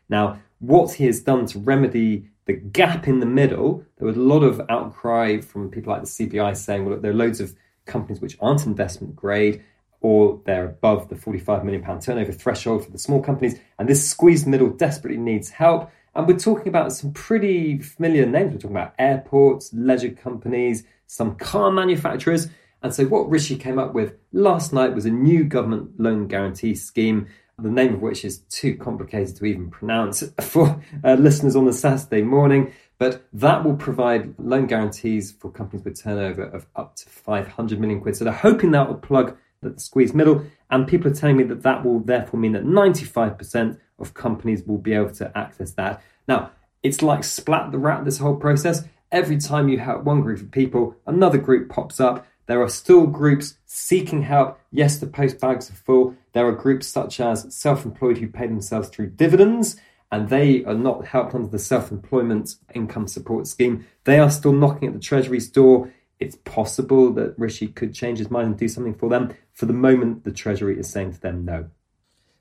Now, 0.08 0.40
what 0.58 0.94
he 0.94 1.06
has 1.06 1.20
done 1.20 1.46
to 1.46 1.58
remedy 1.58 2.28
the 2.46 2.54
gap 2.54 3.06
in 3.06 3.20
the 3.20 3.26
middle, 3.26 3.84
there 3.98 4.06
was 4.06 4.16
a 4.16 4.20
lot 4.20 4.42
of 4.42 4.60
outcry 4.70 5.40
from 5.40 5.70
people 5.70 5.92
like 5.92 6.02
the 6.02 6.08
CBI 6.08 6.56
saying, 6.56 6.84
well, 6.84 6.94
look, 6.94 7.02
there 7.02 7.10
are 7.10 7.14
loads 7.14 7.40
of 7.40 7.54
companies 7.84 8.20
which 8.20 8.36
aren't 8.40 8.66
investment 8.66 9.14
grade 9.14 9.62
or 10.00 10.40
they're 10.44 10.66
above 10.66 11.08
the 11.08 11.16
45 11.16 11.64
million 11.64 11.82
pound 11.82 12.02
turnover 12.02 12.32
threshold 12.32 12.84
for 12.84 12.90
the 12.90 12.98
small 12.98 13.22
companies. 13.22 13.58
And 13.78 13.88
this 13.88 14.08
squeezed 14.08 14.46
middle 14.46 14.70
desperately 14.70 15.18
needs 15.18 15.50
help. 15.50 15.90
And 16.18 16.26
we're 16.26 16.36
talking 16.36 16.66
about 16.66 16.92
some 16.92 17.12
pretty 17.12 17.78
familiar 17.78 18.26
names. 18.26 18.52
We're 18.52 18.58
talking 18.58 18.76
about 18.76 18.94
airports, 18.98 19.72
leisure 19.72 20.10
companies, 20.10 20.82
some 21.06 21.36
car 21.36 21.70
manufacturers. 21.70 22.48
And 22.82 22.92
so, 22.92 23.04
what 23.04 23.30
Rishi 23.30 23.54
came 23.54 23.78
up 23.78 23.94
with 23.94 24.14
last 24.32 24.72
night 24.72 24.96
was 24.96 25.06
a 25.06 25.12
new 25.12 25.44
government 25.44 25.92
loan 26.00 26.26
guarantee 26.26 26.74
scheme, 26.74 27.28
the 27.56 27.70
name 27.70 27.94
of 27.94 28.02
which 28.02 28.24
is 28.24 28.38
too 28.50 28.76
complicated 28.76 29.36
to 29.36 29.44
even 29.44 29.70
pronounce 29.70 30.24
for 30.40 30.82
uh, 31.04 31.14
listeners 31.14 31.54
on 31.54 31.66
the 31.66 31.72
Saturday 31.72 32.22
morning. 32.22 32.72
But 32.98 33.24
that 33.32 33.62
will 33.62 33.76
provide 33.76 34.34
loan 34.40 34.66
guarantees 34.66 35.30
for 35.30 35.52
companies 35.52 35.84
with 35.84 36.02
turnover 36.02 36.42
of 36.42 36.66
up 36.74 36.96
to 36.96 37.08
500 37.08 37.78
million 37.78 38.00
quid. 38.00 38.16
So 38.16 38.24
they're 38.24 38.32
hoping 38.32 38.72
that 38.72 38.88
will 38.88 38.96
plug 38.96 39.36
the 39.62 39.78
squeeze 39.78 40.14
middle. 40.14 40.44
And 40.68 40.88
people 40.88 41.12
are 41.12 41.14
telling 41.14 41.36
me 41.36 41.44
that 41.44 41.62
that 41.62 41.84
will 41.84 42.00
therefore 42.00 42.40
mean 42.40 42.52
that 42.52 42.64
95% 42.64 43.78
of 43.98 44.14
companies 44.14 44.62
will 44.64 44.78
be 44.78 44.92
able 44.92 45.10
to 45.10 45.36
access 45.36 45.72
that. 45.72 46.02
Now, 46.26 46.50
it's 46.82 47.02
like 47.02 47.24
splat 47.24 47.72
the 47.72 47.78
rat, 47.78 48.04
this 48.04 48.18
whole 48.18 48.36
process. 48.36 48.84
Every 49.10 49.38
time 49.38 49.68
you 49.68 49.78
help 49.78 50.04
one 50.04 50.20
group 50.20 50.40
of 50.40 50.50
people, 50.50 50.96
another 51.06 51.38
group 51.38 51.68
pops 51.68 51.98
up. 51.98 52.26
There 52.46 52.62
are 52.62 52.68
still 52.68 53.06
groups 53.06 53.58
seeking 53.66 54.22
help. 54.22 54.58
Yes, 54.70 54.98
the 54.98 55.06
post 55.06 55.40
bags 55.40 55.70
are 55.70 55.74
full. 55.74 56.16
There 56.32 56.46
are 56.46 56.52
groups 56.52 56.86
such 56.86 57.20
as 57.20 57.54
self 57.54 57.84
employed 57.84 58.18
who 58.18 58.28
pay 58.28 58.46
themselves 58.46 58.88
through 58.88 59.10
dividends 59.10 59.76
and 60.10 60.28
they 60.28 60.64
are 60.64 60.74
not 60.74 61.06
helped 61.06 61.34
under 61.34 61.48
the 61.48 61.58
self 61.58 61.90
employment 61.90 62.56
income 62.74 63.06
support 63.06 63.46
scheme. 63.46 63.86
They 64.04 64.18
are 64.18 64.30
still 64.30 64.52
knocking 64.52 64.88
at 64.88 64.94
the 64.94 65.00
Treasury's 65.00 65.48
door. 65.48 65.92
It's 66.18 66.36
possible 66.36 67.12
that 67.12 67.38
Rishi 67.38 67.68
could 67.68 67.94
change 67.94 68.18
his 68.18 68.30
mind 68.30 68.48
and 68.48 68.58
do 68.58 68.68
something 68.68 68.94
for 68.94 69.08
them. 69.08 69.34
For 69.52 69.66
the 69.66 69.72
moment, 69.72 70.24
the 70.24 70.32
Treasury 70.32 70.78
is 70.78 70.88
saying 70.88 71.12
to 71.12 71.20
them 71.20 71.44
no. 71.44 71.68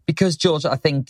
Because, 0.05 0.37
George, 0.37 0.65
I 0.65 0.75
think 0.75 1.09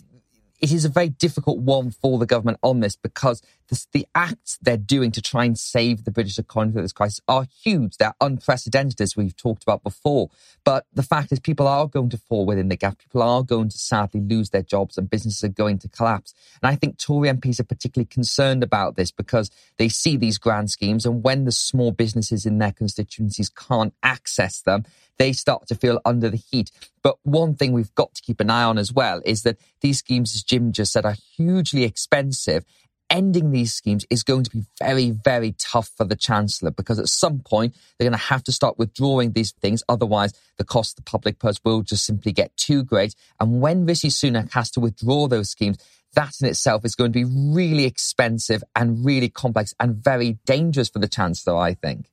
it 0.59 0.71
is 0.71 0.85
a 0.85 0.89
very 0.89 1.09
difficult 1.09 1.59
one 1.59 1.91
for 1.91 2.17
the 2.17 2.25
government 2.25 2.57
on 2.63 2.79
this 2.79 2.95
because 2.95 3.41
the, 3.69 3.85
the, 3.91 4.07
acts 4.15 4.57
they're 4.61 4.77
doing 4.77 5.11
to 5.11 5.21
try 5.21 5.45
and 5.45 5.57
save 5.57 6.03
the 6.03 6.11
British 6.11 6.37
economy 6.37 6.73
through 6.73 6.81
this 6.81 6.93
crisis 6.93 7.21
are 7.27 7.45
huge. 7.63 7.97
They're 7.97 8.15
unprecedented, 8.21 8.99
as 9.01 9.15
we've 9.15 9.35
talked 9.35 9.63
about 9.63 9.83
before. 9.83 10.29
But 10.63 10.85
the 10.93 11.03
fact 11.03 11.31
is, 11.31 11.39
people 11.39 11.67
are 11.67 11.87
going 11.87 12.09
to 12.09 12.17
fall 12.17 12.45
within 12.45 12.69
the 12.69 12.75
gap. 12.75 12.97
People 12.97 13.21
are 13.21 13.43
going 13.43 13.69
to 13.69 13.77
sadly 13.77 14.21
lose 14.21 14.49
their 14.49 14.63
jobs 14.63 14.97
and 14.97 15.09
businesses 15.09 15.43
are 15.43 15.49
going 15.49 15.79
to 15.79 15.89
collapse. 15.89 16.33
And 16.61 16.69
I 16.69 16.75
think 16.75 16.97
Tory 16.97 17.29
MPs 17.29 17.59
are 17.59 17.65
particularly 17.65 18.07
concerned 18.07 18.63
about 18.63 18.95
this 18.95 19.11
because 19.11 19.51
they 19.77 19.89
see 19.89 20.17
these 20.17 20.37
grand 20.37 20.69
schemes. 20.71 21.05
And 21.05 21.23
when 21.23 21.45
the 21.45 21.51
small 21.51 21.91
businesses 21.91 22.45
in 22.45 22.57
their 22.57 22.71
constituencies 22.71 23.49
can't 23.49 23.93
access 24.01 24.61
them, 24.61 24.85
they 25.17 25.33
start 25.33 25.67
to 25.67 25.75
feel 25.75 25.99
under 26.05 26.29
the 26.29 26.37
heat. 26.37 26.71
But 27.01 27.17
one 27.23 27.55
thing 27.55 27.71
we've 27.71 27.93
got 27.95 28.13
to 28.15 28.21
keep 28.21 28.39
an 28.39 28.49
eye 28.49 28.63
on 28.63 28.77
as 28.77 28.93
well 28.93 29.21
is 29.25 29.43
that 29.43 29.57
these 29.81 29.99
schemes, 29.99 30.35
as 30.35 30.43
Jim 30.43 30.71
just 30.71 30.91
said, 30.91 31.05
are 31.05 31.15
hugely 31.35 31.83
expensive 31.83 32.65
ending 33.09 33.51
these 33.51 33.73
schemes 33.73 34.05
is 34.09 34.23
going 34.23 34.43
to 34.43 34.49
be 34.49 34.65
very, 34.79 35.11
very 35.11 35.53
tough 35.53 35.89
for 35.95 36.03
the 36.03 36.15
Chancellor 36.15 36.71
because 36.71 36.99
at 36.99 37.09
some 37.09 37.39
point 37.39 37.75
they're 37.97 38.09
going 38.09 38.19
to 38.19 38.25
have 38.25 38.43
to 38.43 38.51
start 38.51 38.77
withdrawing 38.77 39.31
these 39.31 39.51
things. 39.51 39.83
Otherwise, 39.89 40.33
the 40.57 40.63
cost 40.63 40.93
of 40.97 41.05
the 41.05 41.09
public 41.09 41.39
purse 41.39 41.59
will 41.63 41.81
just 41.81 42.05
simply 42.05 42.31
get 42.31 42.55
too 42.57 42.83
great. 42.83 43.15
And 43.39 43.61
when 43.61 43.85
Rishi 43.85 44.09
Sunak 44.09 44.53
has 44.53 44.71
to 44.71 44.79
withdraw 44.79 45.27
those 45.27 45.49
schemes, 45.49 45.77
that 46.13 46.33
in 46.41 46.47
itself 46.47 46.83
is 46.85 46.95
going 46.95 47.11
to 47.11 47.25
be 47.25 47.25
really 47.25 47.85
expensive 47.85 48.63
and 48.75 49.05
really 49.05 49.29
complex 49.29 49.73
and 49.79 49.95
very 49.95 50.39
dangerous 50.45 50.89
for 50.89 50.99
the 50.99 51.07
Chancellor, 51.07 51.57
I 51.57 51.73
think. 51.75 52.09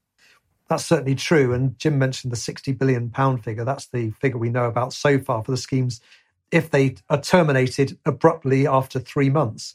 That's 0.68 0.84
certainly 0.84 1.14
true. 1.14 1.52
And 1.52 1.78
Jim 1.78 1.98
mentioned 1.98 2.32
the 2.32 2.36
£60 2.36 2.76
billion 2.78 3.10
figure. 3.38 3.64
That's 3.64 3.86
the 3.86 4.10
figure 4.12 4.38
we 4.38 4.48
know 4.48 4.64
about 4.64 4.92
so 4.92 5.18
far 5.18 5.44
for 5.44 5.50
the 5.50 5.56
schemes 5.56 6.00
if 6.50 6.70
they 6.70 6.96
are 7.10 7.20
terminated 7.20 7.98
abruptly 8.04 8.66
after 8.66 8.98
three 8.98 9.30
months. 9.30 9.74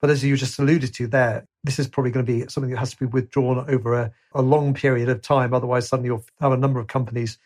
But 0.00 0.10
as 0.10 0.24
you 0.24 0.36
just 0.36 0.58
alluded 0.58 0.94
to 0.94 1.06
there, 1.08 1.46
this 1.64 1.78
is 1.78 1.88
probably 1.88 2.12
going 2.12 2.24
to 2.24 2.32
be 2.32 2.48
something 2.48 2.70
that 2.70 2.78
has 2.78 2.92
to 2.92 2.98
be 2.98 3.06
withdrawn 3.06 3.64
over 3.68 3.94
a, 3.94 4.12
a 4.32 4.42
long 4.42 4.74
period 4.74 5.08
of 5.08 5.22
time. 5.22 5.52
Otherwise, 5.52 5.88
suddenly 5.88 6.08
you'll 6.08 6.24
have 6.40 6.52
a 6.52 6.56
number 6.56 6.78
of 6.78 6.86
companies 6.86 7.38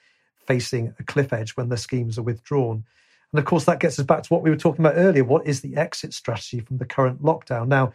facing 0.46 0.94
a 0.98 1.02
cliff 1.02 1.32
edge 1.32 1.52
when 1.52 1.68
their 1.68 1.78
schemes 1.78 2.18
are 2.18 2.22
withdrawn. 2.22 2.84
And 3.32 3.38
of 3.38 3.46
course, 3.46 3.64
that 3.64 3.80
gets 3.80 3.98
us 3.98 4.04
back 4.04 4.24
to 4.24 4.28
what 4.28 4.42
we 4.42 4.50
were 4.50 4.56
talking 4.56 4.84
about 4.84 4.98
earlier. 4.98 5.24
What 5.24 5.46
is 5.46 5.62
the 5.62 5.76
exit 5.76 6.12
strategy 6.12 6.60
from 6.60 6.76
the 6.76 6.84
current 6.84 7.22
lockdown? 7.22 7.68
Now, 7.68 7.94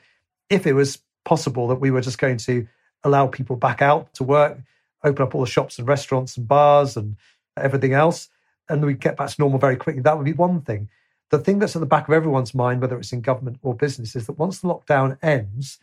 if 0.50 0.65
it 0.65 0.74
was 0.74 1.00
possible 1.24 1.67
that 1.67 1.76
we 1.76 1.91
were 1.91 2.02
just 2.02 2.17
going 2.17 2.38
to 2.38 2.67
allow 3.04 3.28
people 3.28 3.56
back 3.56 3.82
out 3.82 4.13
to 4.15 4.24
work, 4.24 4.58
open 5.04 5.22
up 5.22 5.36
all 5.36 5.41
the 5.41 5.48
shops 5.48 5.78
and 5.78 5.88
restaurants 5.88 6.38
and 6.38 6.48
bars 6.48 6.98
and 6.98 7.15
everything 7.56 7.93
else, 7.93 8.30
and 8.70 8.84
we 8.84 8.96
get 8.96 9.17
back 9.17 9.30
to 9.30 9.36
normal 9.39 9.60
very 9.60 9.76
quickly, 9.76 10.02
that 10.02 10.17
would 10.17 10.26
be 10.26 10.34
one 10.34 10.62
thing. 10.62 10.89
The 11.30 11.40
thing 11.40 11.60
that's 11.60 11.76
at 11.76 11.80
the 11.80 11.86
back 11.86 12.08
of 12.08 12.13
everyone's 12.13 12.56
mind, 12.56 12.82
whether 12.82 12.98
it's 12.98 13.12
in 13.12 13.22
government 13.22 13.60
or 13.62 13.76
business, 13.76 14.16
is 14.16 14.28
that 14.28 14.40
once 14.40 14.60
the 14.60 14.68
lockdown 14.68 15.18
ends, 15.22 15.80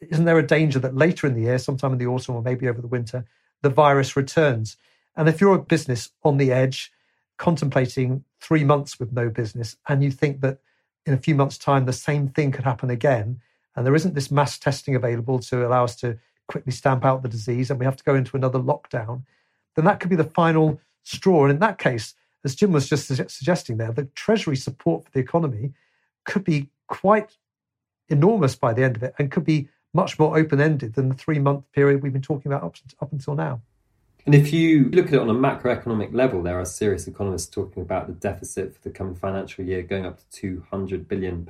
isn't 0.00 0.24
there 0.24 0.38
a 0.38 0.46
danger 0.46 0.78
that 0.78 0.96
later 0.96 1.26
in 1.26 1.34
the 1.34 1.42
year, 1.42 1.58
sometime 1.58 1.92
in 1.92 1.98
the 1.98 2.06
autumn 2.06 2.36
or 2.36 2.42
maybe 2.42 2.68
over 2.68 2.80
the 2.80 2.86
winter, 2.86 3.24
the 3.62 3.70
virus 3.70 4.16
returns? 4.16 4.76
And 5.16 5.28
if 5.28 5.40
you're 5.40 5.54
a 5.54 5.62
business 5.62 6.10
on 6.22 6.36
the 6.36 6.52
edge, 6.52 6.92
contemplating 7.38 8.24
three 8.40 8.64
months 8.64 9.00
with 9.00 9.12
no 9.12 9.28
business, 9.28 9.76
and 9.88 10.02
you 10.02 10.10
think 10.10 10.40
that 10.40 10.58
in 11.06 11.14
a 11.14 11.18
few 11.18 11.34
months' 11.34 11.58
time 11.58 11.84
the 11.84 11.92
same 11.92 12.28
thing 12.28 12.52
could 12.52 12.64
happen 12.64 12.90
again, 12.90 13.40
and 13.74 13.84
there 13.84 13.94
isn't 13.94 14.14
this 14.14 14.30
mass 14.30 14.58
testing 14.58 14.94
available 14.94 15.38
to 15.38 15.66
allow 15.66 15.84
us 15.84 15.96
to 15.96 16.18
quickly 16.46 16.72
stamp 16.72 17.04
out 17.04 17.22
the 17.22 17.28
disease, 17.28 17.70
and 17.70 17.80
we 17.80 17.86
have 17.86 17.96
to 17.96 18.04
go 18.04 18.14
into 18.14 18.36
another 18.36 18.58
lockdown, 18.58 19.22
then 19.74 19.84
that 19.84 20.00
could 20.00 20.10
be 20.10 20.16
the 20.16 20.24
final 20.24 20.80
straw. 21.02 21.44
And 21.44 21.52
in 21.52 21.58
that 21.60 21.78
case, 21.78 22.14
as 22.44 22.54
Jim 22.54 22.72
was 22.72 22.88
just 22.88 23.08
su- 23.08 23.28
suggesting 23.28 23.76
there, 23.76 23.92
the 23.92 24.04
Treasury 24.14 24.56
support 24.56 25.04
for 25.04 25.10
the 25.12 25.20
economy 25.20 25.72
could 26.24 26.44
be 26.44 26.68
quite 26.86 27.36
enormous 28.08 28.54
by 28.54 28.72
the 28.72 28.84
end 28.84 28.96
of 28.96 29.02
it 29.02 29.14
and 29.18 29.30
could 29.30 29.44
be 29.44 29.68
much 29.94 30.18
more 30.18 30.38
open 30.38 30.60
ended 30.60 30.94
than 30.94 31.08
the 31.08 31.14
three 31.14 31.38
month 31.38 31.70
period 31.72 32.02
we've 32.02 32.12
been 32.12 32.22
talking 32.22 32.52
about 32.52 32.64
up, 32.64 32.76
up 33.00 33.12
until 33.12 33.34
now. 33.34 33.60
And 34.24 34.34
if 34.34 34.52
you 34.52 34.88
look 34.90 35.08
at 35.08 35.14
it 35.14 35.20
on 35.20 35.28
a 35.28 35.34
macroeconomic 35.34 36.14
level, 36.14 36.42
there 36.42 36.58
are 36.60 36.64
serious 36.64 37.08
economists 37.08 37.48
talking 37.48 37.82
about 37.82 38.06
the 38.06 38.12
deficit 38.12 38.72
for 38.72 38.80
the 38.82 38.90
coming 38.90 39.16
financial 39.16 39.64
year 39.64 39.82
going 39.82 40.06
up 40.06 40.20
to 40.30 40.62
£200 40.70 41.08
billion. 41.08 41.44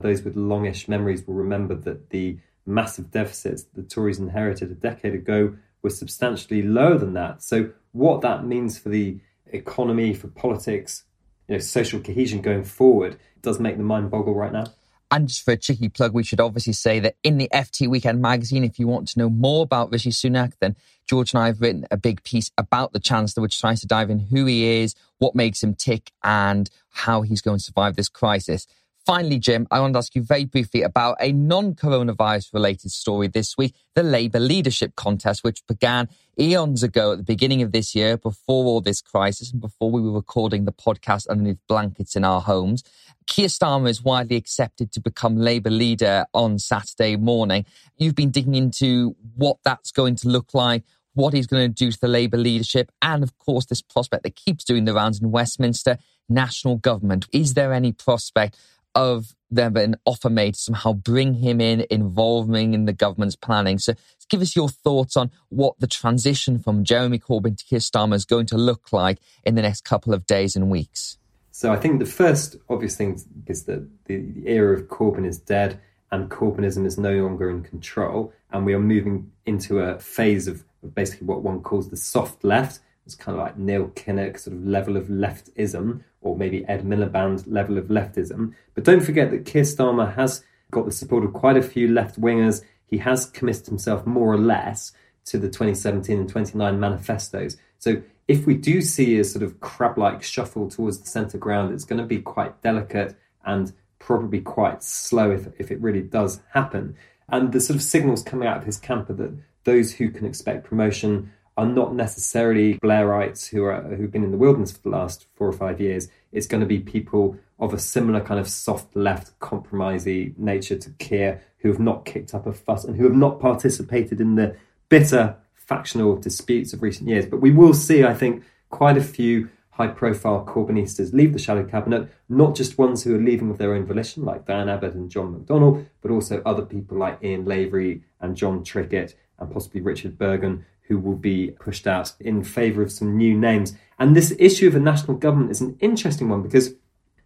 Those 0.00 0.22
with 0.22 0.34
longish 0.34 0.88
memories 0.88 1.24
will 1.24 1.34
remember 1.34 1.76
that 1.76 2.10
the 2.10 2.38
massive 2.66 3.12
deficits 3.12 3.62
the 3.62 3.82
Tories 3.82 4.18
inherited 4.18 4.70
a 4.70 4.74
decade 4.74 5.14
ago 5.14 5.56
were 5.82 5.90
substantially 5.90 6.62
lower 6.62 6.98
than 6.98 7.12
that. 7.12 7.42
So, 7.42 7.70
what 7.92 8.22
that 8.22 8.44
means 8.44 8.76
for 8.76 8.88
the 8.88 9.20
economy, 9.46 10.14
for 10.14 10.28
politics, 10.28 11.04
you 11.48 11.54
know, 11.54 11.58
social 11.60 12.00
cohesion 12.00 12.40
going 12.40 12.64
forward 12.64 13.18
does 13.42 13.60
make 13.60 13.76
the 13.76 13.82
mind 13.82 14.10
boggle 14.10 14.34
right 14.34 14.52
now. 14.52 14.64
And 15.10 15.28
just 15.28 15.44
for 15.44 15.52
a 15.52 15.56
cheeky 15.56 15.88
plug, 15.88 16.12
we 16.12 16.24
should 16.24 16.40
obviously 16.40 16.72
say 16.72 16.98
that 17.00 17.16
in 17.22 17.38
the 17.38 17.48
FT 17.52 17.86
Weekend 17.88 18.20
magazine, 18.20 18.64
if 18.64 18.78
you 18.78 18.88
want 18.88 19.06
to 19.08 19.18
know 19.18 19.30
more 19.30 19.62
about 19.62 19.92
Rishi 19.92 20.10
Sunak, 20.10 20.54
then 20.60 20.74
George 21.06 21.32
and 21.34 21.42
I 21.42 21.46
have 21.46 21.60
written 21.60 21.86
a 21.90 21.96
big 21.96 22.24
piece 22.24 22.50
about 22.58 22.92
the 22.92 22.98
Chancellor, 22.98 23.42
which 23.42 23.60
tries 23.60 23.80
to 23.82 23.86
dive 23.86 24.10
in 24.10 24.18
who 24.18 24.46
he 24.46 24.80
is, 24.82 24.94
what 25.18 25.34
makes 25.34 25.62
him 25.62 25.74
tick, 25.74 26.10
and 26.24 26.68
how 26.90 27.22
he's 27.22 27.42
going 27.42 27.58
to 27.58 27.64
survive 27.64 27.96
this 27.96 28.08
crisis. 28.08 28.66
Finally, 29.06 29.38
Jim, 29.38 29.66
I 29.70 29.80
want 29.80 29.92
to 29.92 29.98
ask 29.98 30.14
you 30.14 30.22
very 30.22 30.46
briefly 30.46 30.80
about 30.80 31.18
a 31.20 31.30
non 31.30 31.74
coronavirus 31.74 32.54
related 32.54 32.90
story 32.90 33.28
this 33.28 33.54
week 33.58 33.74
the 33.94 34.02
Labour 34.02 34.40
leadership 34.40 34.96
contest, 34.96 35.44
which 35.44 35.64
began 35.66 36.08
eons 36.40 36.82
ago 36.82 37.12
at 37.12 37.18
the 37.18 37.24
beginning 37.24 37.60
of 37.60 37.72
this 37.72 37.94
year, 37.94 38.16
before 38.16 38.64
all 38.64 38.80
this 38.80 39.02
crisis 39.02 39.52
and 39.52 39.60
before 39.60 39.90
we 39.90 40.00
were 40.00 40.12
recording 40.12 40.64
the 40.64 40.72
podcast 40.72 41.28
underneath 41.28 41.58
blankets 41.68 42.16
in 42.16 42.24
our 42.24 42.40
homes. 42.40 42.82
Keir 43.26 43.48
Starmer 43.48 43.90
is 43.90 44.02
widely 44.02 44.36
accepted 44.36 44.90
to 44.92 45.00
become 45.00 45.36
Labour 45.36 45.70
leader 45.70 46.24
on 46.32 46.58
Saturday 46.58 47.16
morning. 47.16 47.66
You've 47.98 48.14
been 48.14 48.30
digging 48.30 48.54
into 48.54 49.16
what 49.36 49.58
that's 49.64 49.92
going 49.92 50.16
to 50.16 50.28
look 50.28 50.54
like, 50.54 50.82
what 51.12 51.34
he's 51.34 51.46
going 51.46 51.68
to 51.68 51.84
do 51.84 51.92
to 51.92 52.00
the 52.00 52.08
Labour 52.08 52.38
leadership, 52.38 52.90
and 53.02 53.22
of 53.22 53.36
course, 53.36 53.66
this 53.66 53.82
prospect 53.82 54.22
that 54.22 54.34
keeps 54.34 54.64
doing 54.64 54.86
the 54.86 54.94
rounds 54.94 55.20
in 55.20 55.30
Westminster 55.30 55.98
national 56.28 56.76
government. 56.76 57.26
Is 57.32 57.54
there 57.54 57.72
any 57.72 57.92
prospect 57.92 58.56
of 58.94 59.34
them 59.50 59.76
an 59.76 59.96
offer 60.04 60.30
made 60.30 60.54
to 60.54 60.60
somehow 60.60 60.92
bring 60.92 61.34
him 61.34 61.60
in, 61.60 61.86
involving 61.90 62.74
in 62.74 62.86
the 62.86 62.92
government's 62.92 63.36
planning. 63.36 63.78
So 63.78 63.94
give 64.28 64.40
us 64.40 64.56
your 64.56 64.68
thoughts 64.68 65.16
on 65.16 65.30
what 65.48 65.78
the 65.78 65.86
transition 65.86 66.58
from 66.58 66.84
Jeremy 66.84 67.18
Corbyn 67.18 67.56
to 67.56 67.64
Keir 67.64 67.78
Starmer 67.78 68.14
is 68.14 68.24
going 68.24 68.46
to 68.46 68.56
look 68.56 68.92
like 68.92 69.18
in 69.44 69.54
the 69.54 69.62
next 69.62 69.84
couple 69.84 70.12
of 70.12 70.26
days 70.26 70.56
and 70.56 70.70
weeks. 70.70 71.18
So 71.50 71.72
I 71.72 71.76
think 71.76 72.00
the 72.00 72.06
first 72.06 72.56
obvious 72.68 72.96
thing 72.96 73.20
is 73.46 73.64
that 73.64 73.88
the 74.06 74.42
era 74.44 74.76
of 74.76 74.88
Corbyn 74.88 75.24
is 75.24 75.38
dead 75.38 75.80
and 76.10 76.30
Corbynism 76.30 76.84
is 76.86 76.98
no 76.98 77.12
longer 77.22 77.48
in 77.50 77.62
control. 77.62 78.32
And 78.50 78.66
we 78.66 78.74
are 78.74 78.80
moving 78.80 79.30
into 79.46 79.80
a 79.80 79.98
phase 79.98 80.48
of 80.48 80.64
basically 80.94 81.26
what 81.26 81.42
one 81.42 81.60
calls 81.60 81.90
the 81.90 81.96
soft 81.96 82.44
left. 82.44 82.80
It's 83.06 83.14
kind 83.14 83.38
of 83.38 83.44
like 83.44 83.58
Neil 83.58 83.88
Kinnock 83.88 84.38
sort 84.38 84.56
of 84.56 84.66
level 84.66 84.96
of 84.96 85.08
leftism, 85.08 86.02
or 86.20 86.36
maybe 86.36 86.66
Ed 86.66 86.84
Miliband 86.84 87.44
level 87.46 87.76
of 87.76 87.86
leftism. 87.86 88.54
But 88.74 88.84
don't 88.84 89.02
forget 89.02 89.30
that 89.30 89.44
Keir 89.44 89.62
Starmer 89.62 90.14
has 90.14 90.42
got 90.70 90.86
the 90.86 90.92
support 90.92 91.24
of 91.24 91.32
quite 91.32 91.56
a 91.56 91.62
few 91.62 91.88
left 91.88 92.20
wingers. 92.20 92.62
He 92.86 92.98
has 92.98 93.26
committed 93.26 93.66
himself 93.66 94.06
more 94.06 94.32
or 94.32 94.38
less 94.38 94.92
to 95.26 95.38
the 95.38 95.48
2017 95.48 96.18
and 96.18 96.28
29 96.28 96.80
manifestos. 96.80 97.56
So 97.78 98.02
if 98.28 98.46
we 98.46 98.54
do 98.54 98.80
see 98.80 99.18
a 99.18 99.24
sort 99.24 99.42
of 99.42 99.60
crab 99.60 99.98
like 99.98 100.22
shuffle 100.22 100.70
towards 100.70 100.98
the 100.98 101.06
centre 101.06 101.38
ground, 101.38 101.74
it's 101.74 101.84
going 101.84 102.00
to 102.00 102.06
be 102.06 102.20
quite 102.20 102.62
delicate 102.62 103.16
and 103.44 103.72
probably 103.98 104.40
quite 104.40 104.82
slow 104.82 105.30
if, 105.30 105.48
if 105.58 105.70
it 105.70 105.80
really 105.80 106.02
does 106.02 106.40
happen. 106.52 106.96
And 107.28 107.52
the 107.52 107.60
sort 107.60 107.76
of 107.76 107.82
signals 107.82 108.22
coming 108.22 108.48
out 108.48 108.58
of 108.58 108.64
his 108.64 108.78
camp 108.78 109.10
are 109.10 109.14
that 109.14 109.34
those 109.64 109.92
who 109.92 110.10
can 110.10 110.26
expect 110.26 110.64
promotion 110.64 111.32
are 111.56 111.66
not 111.66 111.94
necessarily 111.94 112.74
Blairites 112.78 113.48
who 113.48 113.64
are 113.64 113.82
who've 113.82 114.10
been 114.10 114.24
in 114.24 114.32
the 114.32 114.36
wilderness 114.36 114.72
for 114.72 114.82
the 114.82 114.88
last 114.88 115.26
four 115.34 115.48
or 115.48 115.52
five 115.52 115.80
years. 115.80 116.08
It's 116.32 116.46
going 116.46 116.60
to 116.60 116.66
be 116.66 116.80
people 116.80 117.36
of 117.60 117.72
a 117.72 117.78
similar 117.78 118.20
kind 118.20 118.40
of 118.40 118.48
soft 118.48 118.94
left, 118.96 119.38
compromisy 119.38 120.36
nature 120.36 120.76
to 120.76 120.90
Keir, 120.98 121.40
who 121.58 121.68
have 121.68 121.78
not 121.78 122.04
kicked 122.04 122.34
up 122.34 122.46
a 122.46 122.52
fuss 122.52 122.84
and 122.84 122.96
who 122.96 123.04
have 123.04 123.14
not 123.14 123.38
participated 123.40 124.20
in 124.20 124.34
the 124.34 124.56
bitter 124.88 125.36
factional 125.54 126.16
disputes 126.16 126.72
of 126.72 126.82
recent 126.82 127.08
years. 127.08 127.26
But 127.26 127.40
we 127.40 127.52
will 127.52 127.72
see, 127.72 128.04
I 128.04 128.14
think, 128.14 128.42
quite 128.70 128.96
a 128.96 129.02
few 129.02 129.48
high 129.70 129.88
profile 129.88 130.44
Corbynistas 130.46 131.12
leave 131.12 131.32
the 131.32 131.38
shadow 131.38 131.64
cabinet, 131.64 132.08
not 132.28 132.54
just 132.54 132.78
ones 132.78 133.02
who 133.02 133.14
are 133.14 133.20
leaving 133.20 133.50
of 133.50 133.58
their 133.58 133.74
own 133.74 133.84
volition, 133.84 134.24
like 134.24 134.46
Diane 134.46 134.68
Abbott 134.68 134.94
and 134.94 135.10
John 135.10 135.34
McDonnell, 135.34 135.86
but 136.00 136.10
also 136.10 136.42
other 136.44 136.64
people 136.64 136.98
like 136.98 137.22
Ian 137.24 137.44
Lavery 137.44 138.02
and 138.20 138.36
Jon 138.36 138.62
Trickett 138.62 139.14
and 139.38 139.50
possibly 139.50 139.80
Richard 139.80 140.16
Burgon, 140.16 140.64
who 140.88 140.98
will 140.98 141.16
be 141.16 141.50
pushed 141.58 141.86
out 141.86 142.12
in 142.20 142.44
favour 142.44 142.82
of 142.82 142.92
some 142.92 143.16
new 143.16 143.36
names. 143.36 143.74
And 143.98 144.14
this 144.14 144.34
issue 144.38 144.68
of 144.68 144.74
a 144.74 144.80
national 144.80 145.16
government 145.16 145.50
is 145.50 145.60
an 145.60 145.76
interesting 145.80 146.28
one 146.28 146.42
because 146.42 146.74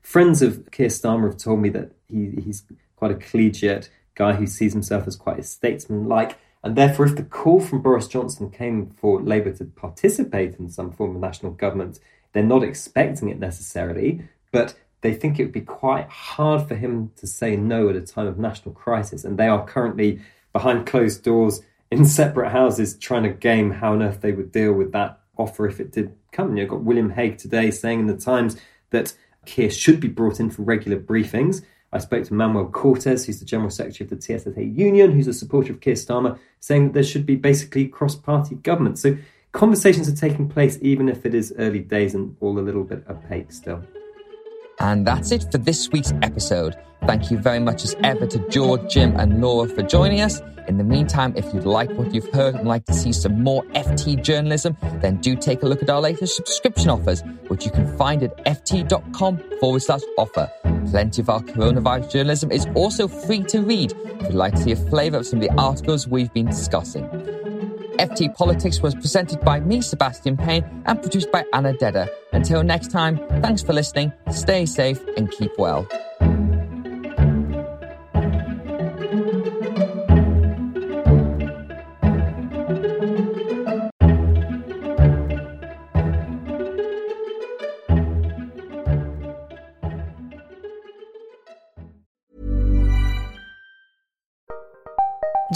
friends 0.01 0.43
of 0.43 0.71
Keir 0.71 0.89
Starmer 0.89 1.29
have 1.29 1.39
told 1.39 1.61
me 1.61 1.69
that 1.71 1.93
he, 2.09 2.41
he's 2.43 2.65
quite 2.97 3.11
a 3.11 3.17
collegiate 3.17 3.91
guy 4.15 4.35
who 4.35 4.47
sees 4.47 4.73
himself 4.73 5.07
as 5.07 5.17
quite 5.17 5.39
a 5.39 5.43
statesman-like. 5.43 6.39
And 6.63 6.77
therefore, 6.77 7.07
if 7.07 7.17
the 7.17 7.23
call 7.23 7.61
from 7.61 7.83
Boris 7.83 8.09
Johnson 8.09 8.51
came 8.51 8.91
for 9.01 9.21
Labour 9.21 9.53
to 9.53 9.65
participate 9.65 10.57
in 10.59 10.69
some 10.69 10.91
form 10.91 11.15
of 11.15 11.21
national 11.21 11.53
government, 11.53 12.01
they're 12.33 12.43
not 12.43 12.65
expecting 12.65 13.29
it 13.29 13.39
necessarily, 13.39 14.23
but 14.53 14.75
they 15.01 15.15
think 15.15 15.39
it 15.39 15.45
would 15.45 15.53
be 15.53 15.61
quite 15.61 16.09
hard 16.09 16.67
for 16.67 16.75
him 16.75 17.13
to 17.17 17.27
say 17.27 17.57
no 17.57 17.89
at 17.89 17.97
a 17.97 18.01
time 18.01 18.27
of 18.27 18.39
national 18.39 18.75
crisis. 18.75 19.25
And 19.25 19.39
they 19.39 19.47
are 19.47 19.65
currently 19.65 20.21
behind 20.53 20.87
closed 20.87 21.23
doors 21.23 21.61
in 21.91 22.05
separate 22.05 22.51
houses 22.51 22.97
trying 22.99 23.23
to 23.23 23.31
game 23.31 23.71
how 23.71 23.93
on 23.93 24.03
earth 24.03 24.21
they 24.21 24.33
would 24.33 24.53
deal 24.53 24.73
with 24.73 24.93
that 24.93 25.21
offer 25.37 25.67
if 25.67 25.81
it 25.81 25.93
did 25.93 26.15
come. 26.33 26.57
You've 26.57 26.69
got 26.69 26.83
William 26.83 27.11
Hague 27.11 27.39
today 27.39 27.71
saying 27.71 28.01
in 28.01 28.07
the 28.07 28.17
Times 28.17 28.57
that 28.91 29.15
Keir 29.47 29.71
should 29.71 30.01
be 30.01 30.09
brought 30.09 30.41
in 30.41 30.51
for 30.51 30.63
regular 30.63 30.99
briefings. 30.99 31.65
I 31.93 31.99
spoke 31.99 32.25
to 32.25 32.35
Manuel 32.35 32.67
Cortes, 32.67 33.25
who's 33.25 33.39
the 33.39 33.47
General 33.47 33.71
Secretary 33.71 34.07
of 34.07 34.11
the 34.11 34.21
TSSA 34.21 34.63
Union, 34.63 35.13
who's 35.13 35.27
a 35.27 35.33
supporter 35.33 35.73
of 35.73 35.81
Keir 35.81 35.95
Starmer, 35.95 36.39
saying 36.61 36.89
that 36.89 36.93
there 36.93 37.03
should 37.03 37.25
be 37.25 37.37
basically 37.37 37.89
cross 37.89 38.15
party 38.15 38.57
government. 38.57 38.99
So 38.99 39.17
conversations 39.53 40.09
are 40.09 40.15
taking 40.17 40.49
place, 40.49 40.79
even 40.83 41.09
if 41.09 41.25
it 41.25 41.35
is 41.35 41.55
early 41.59 41.79
days 41.79 42.15
and 42.15 42.37
all 42.41 42.59
a 42.59 42.61
little 42.61 42.85
bit 42.85 43.05
opaque 43.09 43.53
still. 43.53 43.83
And 44.81 45.07
that's 45.07 45.33
it 45.33 45.51
for 45.51 45.59
this 45.59 45.91
week's 45.91 46.13
episode. 46.23 46.77
Thank 47.07 47.31
you 47.31 47.39
very 47.39 47.59
much 47.59 47.85
as 47.85 47.97
ever 48.05 48.27
to 48.27 48.39
George, 48.49 48.91
Jim, 48.93 49.17
and 49.17 49.41
Laura 49.41 49.69
for 49.69 49.83
joining 49.83 50.21
us. 50.21 50.41
In 50.69 50.77
the 50.77 50.85
meantime, 50.85 51.33
if 51.35 51.47
you'd 51.55 51.65
like 51.65 51.91
what 51.93 52.13
you've 52.13 52.31
heard 52.33 52.55
and 52.55 52.69
like 52.69 52.85
to 52.85 52.93
see 52.93 53.13
some 53.13 53.43
more 53.43 53.63
FT 53.75 54.23
journalism, 54.23 54.77
then 55.01 55.17
do 55.17 55.35
take 55.35 55.63
a 55.63 55.67
look 55.67 55.83
at 55.83 55.89
our 55.89 56.01
latest 56.01 56.37
subscription 56.37 56.91
offers, 56.91 57.23
which 57.49 57.65
you 57.65 57.71
can 57.71 57.97
find 57.97 58.23
at 58.23 58.37
ft.com 58.45 59.43
forward 59.61 59.81
slash 59.81 60.03
offer. 60.19 60.51
Plenty 60.91 61.23
of 61.23 61.31
our 61.31 61.41
coronavirus 61.41 62.13
journalism 62.13 62.53
is 62.53 62.67
also 62.75 63.09
free 63.09 63.43
to 63.45 63.61
read 63.63 63.93
if 64.21 64.23
you'd 64.25 64.35
like 64.35 64.55
to 64.57 64.63
see 64.63 64.73
a 64.73 64.77
flavour 64.77 65.19
of 65.19 65.27
some 65.27 65.41
of 65.41 65.49
the 65.49 65.55
articles 65.55 66.07
we've 66.07 66.33
been 66.35 66.47
discussing. 66.47 67.38
FT 67.99 68.35
Politics 68.35 68.81
was 68.81 68.95
presented 68.95 69.41
by 69.41 69.59
me, 69.61 69.81
Sebastian 69.81 70.37
Payne, 70.37 70.65
and 70.87 71.01
produced 71.01 71.33
by 71.33 71.45
Anna 71.53 71.73
Dedder. 71.73 72.09
Until 72.33 72.63
next 72.63 72.93
time, 72.93 73.19
thanks 73.43 73.63
for 73.63 73.73
listening, 73.73 74.13
stay 74.31 74.67
safe, 74.67 75.01
and 75.17 75.31
keep 75.31 75.51
well. 75.59 75.87